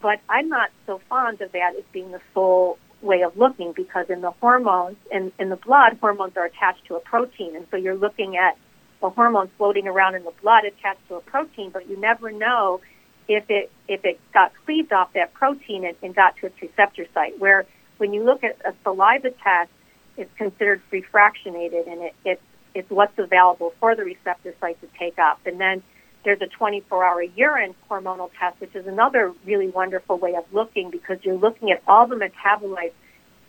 but 0.01 0.19
I'm 0.29 0.49
not 0.49 0.71
so 0.87 0.99
fond 1.09 1.41
of 1.41 1.51
that 1.51 1.75
as 1.77 1.83
being 1.91 2.11
the 2.11 2.21
sole 2.33 2.79
way 3.01 3.21
of 3.21 3.35
looking 3.37 3.73
because 3.73 4.09
in 4.09 4.21
the 4.21 4.31
hormones 4.31 4.97
in, 5.11 5.31
in 5.39 5.49
the 5.49 5.55
blood, 5.55 5.97
hormones 5.99 6.33
are 6.37 6.45
attached 6.45 6.85
to 6.85 6.95
a 6.95 6.99
protein, 6.99 7.55
and 7.55 7.65
so 7.71 7.77
you're 7.77 7.95
looking 7.95 8.37
at 8.37 8.57
a 9.03 9.09
hormone 9.09 9.49
floating 9.57 9.87
around 9.87 10.15
in 10.15 10.23
the 10.23 10.33
blood 10.41 10.63
attached 10.65 11.07
to 11.07 11.15
a 11.15 11.21
protein, 11.21 11.71
but 11.71 11.89
you 11.89 11.97
never 11.97 12.31
know 12.31 12.81
if 13.27 13.49
it 13.49 13.71
if 13.87 14.03
it 14.05 14.19
got 14.33 14.51
cleaved 14.65 14.91
off 14.93 15.13
that 15.13 15.33
protein 15.33 15.85
and, 15.85 15.95
and 16.01 16.15
got 16.15 16.35
to 16.37 16.47
its 16.47 16.61
receptor 16.61 17.05
site. 17.13 17.39
Where 17.39 17.65
when 17.97 18.13
you 18.13 18.23
look 18.23 18.43
at 18.43 18.57
a 18.65 18.73
saliva 18.83 19.31
test, 19.31 19.71
it's 20.17 20.31
considered 20.37 20.81
free 20.89 21.03
fractionated 21.03 21.87
and 21.87 22.01
it, 22.01 22.15
it 22.25 22.41
it's 22.73 22.89
what's 22.89 23.17
available 23.17 23.73
for 23.79 23.95
the 23.95 24.03
receptor 24.03 24.53
site 24.59 24.79
to 24.81 24.87
take 24.97 25.19
up. 25.19 25.39
And 25.45 25.59
then 25.59 25.83
there's 26.23 26.41
a 26.41 26.47
24-hour 26.47 27.23
urine 27.35 27.75
hormonal 27.89 28.29
test, 28.39 28.59
which 28.59 28.75
is 28.75 28.87
another 28.87 29.33
really 29.45 29.69
wonderful 29.69 30.17
way 30.17 30.35
of 30.35 30.45
looking 30.51 30.89
because 30.89 31.17
you're 31.23 31.37
looking 31.37 31.71
at 31.71 31.81
all 31.87 32.07
the 32.07 32.15
metabolites 32.15 32.93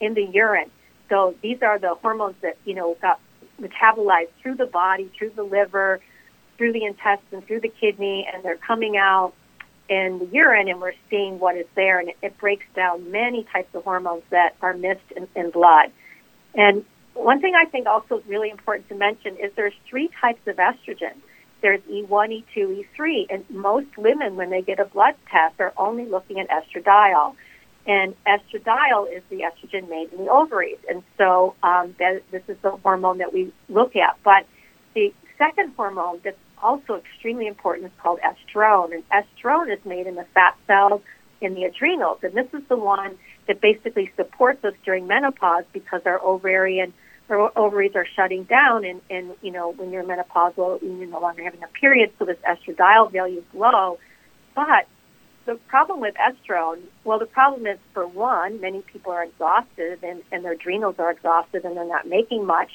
in 0.00 0.14
the 0.14 0.24
urine. 0.24 0.70
So 1.08 1.34
these 1.42 1.62
are 1.62 1.78
the 1.78 1.94
hormones 1.94 2.36
that 2.42 2.56
you 2.64 2.74
know 2.74 2.96
got 3.00 3.20
metabolized 3.60 4.30
through 4.40 4.56
the 4.56 4.66
body, 4.66 5.10
through 5.16 5.30
the 5.30 5.42
liver, 5.42 6.00
through 6.56 6.72
the 6.72 6.84
intestine, 6.84 7.42
through 7.42 7.60
the 7.60 7.68
kidney, 7.68 8.28
and 8.32 8.42
they're 8.42 8.56
coming 8.56 8.96
out 8.96 9.34
in 9.88 10.18
the 10.18 10.26
urine 10.26 10.68
and 10.68 10.80
we're 10.80 10.94
seeing 11.10 11.38
what 11.38 11.56
is 11.56 11.66
there 11.74 11.98
and 11.98 12.08
it, 12.08 12.16
it 12.22 12.38
breaks 12.38 12.64
down 12.74 13.10
many 13.10 13.44
types 13.52 13.74
of 13.74 13.84
hormones 13.84 14.22
that 14.30 14.54
are 14.62 14.74
missed 14.74 15.00
in, 15.14 15.28
in 15.34 15.50
blood. 15.50 15.90
And 16.54 16.84
one 17.14 17.40
thing 17.40 17.54
I 17.54 17.66
think 17.66 17.86
also 17.86 18.18
is 18.18 18.26
really 18.26 18.50
important 18.50 18.88
to 18.88 18.94
mention 18.94 19.36
is 19.36 19.52
there's 19.54 19.74
three 19.88 20.08
types 20.20 20.46
of 20.46 20.56
estrogen. 20.56 21.14
There's 21.62 21.80
E1, 21.82 22.44
E2, 22.56 22.84
E3, 22.98 23.26
and 23.30 23.44
most 23.50 23.96
women, 23.96 24.36
when 24.36 24.50
they 24.50 24.62
get 24.62 24.80
a 24.80 24.84
blood 24.84 25.14
test, 25.30 25.60
are 25.60 25.72
only 25.76 26.04
looking 26.04 26.38
at 26.38 26.48
estradiol. 26.50 27.34
And 27.86 28.14
estradiol 28.26 29.12
is 29.12 29.22
the 29.30 29.40
estrogen 29.40 29.88
made 29.88 30.12
in 30.12 30.24
the 30.24 30.30
ovaries, 30.30 30.78
and 30.88 31.02
so 31.18 31.54
um, 31.62 31.94
that, 31.98 32.22
this 32.30 32.42
is 32.48 32.56
the 32.62 32.70
hormone 32.70 33.18
that 33.18 33.32
we 33.32 33.52
look 33.68 33.96
at. 33.96 34.18
But 34.22 34.46
the 34.94 35.12
second 35.38 35.72
hormone 35.76 36.20
that's 36.22 36.36
also 36.62 36.96
extremely 36.96 37.46
important 37.46 37.86
is 37.86 37.92
called 38.00 38.20
estrone. 38.20 38.92
And 38.94 39.02
estrone 39.10 39.72
is 39.72 39.84
made 39.84 40.06
in 40.06 40.14
the 40.14 40.26
fat 40.34 40.56
cells 40.66 41.02
in 41.40 41.54
the 41.54 41.64
adrenals. 41.64 42.18
And 42.22 42.34
this 42.34 42.46
is 42.52 42.62
the 42.68 42.76
one 42.76 43.18
that 43.48 43.60
basically 43.60 44.12
supports 44.16 44.64
us 44.64 44.74
during 44.84 45.06
menopause 45.06 45.64
because 45.72 46.02
our 46.06 46.20
ovarian 46.22 46.92
our 47.32 47.52
ovaries 47.56 47.92
are 47.94 48.06
shutting 48.16 48.44
down 48.44 48.84
and, 48.84 49.00
and 49.10 49.34
you 49.42 49.50
know, 49.50 49.72
when 49.72 49.90
you're 49.90 50.04
menopausal 50.04 50.80
you're 50.82 51.06
no 51.06 51.20
longer 51.20 51.42
having 51.42 51.62
a 51.62 51.68
period, 51.68 52.12
so 52.18 52.24
this 52.24 52.38
estradiol 52.48 53.10
value 53.10 53.38
is 53.38 53.44
low. 53.54 53.98
But 54.54 54.86
the 55.46 55.56
problem 55.68 56.00
with 56.00 56.14
estrone, 56.14 56.80
well, 57.04 57.18
the 57.18 57.26
problem 57.26 57.66
is 57.66 57.78
for 57.92 58.06
one, 58.06 58.60
many 58.60 58.82
people 58.82 59.12
are 59.12 59.24
exhausted 59.24 60.02
and, 60.02 60.22
and 60.30 60.44
their 60.44 60.52
adrenals 60.52 60.96
are 60.98 61.10
exhausted 61.10 61.64
and 61.64 61.76
they're 61.76 61.86
not 61.86 62.06
making 62.06 62.46
much. 62.46 62.70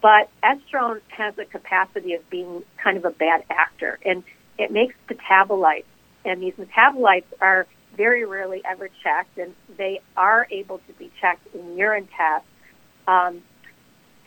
But 0.00 0.30
estrone 0.42 1.00
has 1.08 1.34
the 1.36 1.44
capacity 1.44 2.14
of 2.14 2.28
being 2.30 2.62
kind 2.82 2.96
of 2.96 3.04
a 3.04 3.10
bad 3.10 3.44
actor, 3.50 3.98
and 4.04 4.22
it 4.56 4.70
makes 4.70 4.94
metabolites. 5.08 5.84
And 6.24 6.40
these 6.40 6.54
metabolites 6.54 7.24
are 7.40 7.66
very 7.96 8.24
rarely 8.24 8.62
ever 8.64 8.88
checked, 9.02 9.38
and 9.38 9.54
they 9.76 10.00
are 10.16 10.46
able 10.50 10.78
to 10.78 10.92
be 10.98 11.10
checked 11.20 11.52
in 11.54 11.76
urine 11.76 12.08
tests. 12.16 12.46
Um, 13.08 13.42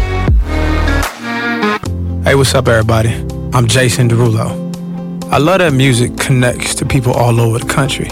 Hey, 2.25 2.35
what's 2.35 2.55
up, 2.55 2.69
everybody? 2.69 3.09
I'm 3.55 3.67
Jason 3.67 4.11
Derulo. 4.11 4.62
I 5.33 5.39
love 5.39 5.61
that 5.61 5.73
music 5.73 6.19
connects 6.19 6.75
to 6.75 6.85
people 6.85 7.15
all 7.15 7.41
over 7.41 7.59
the 7.59 7.67
country. 7.67 8.11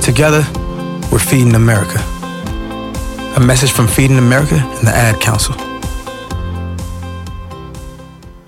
Together, 0.01 0.43
we're 1.11 1.19
feeding 1.19 1.55
America. 1.55 1.99
A 3.37 3.39
message 3.39 3.71
from 3.71 3.87
Feeding 3.87 4.17
America 4.17 4.55
and 4.55 4.87
the 4.87 4.91
Ad 4.91 5.19
Council. 5.19 5.55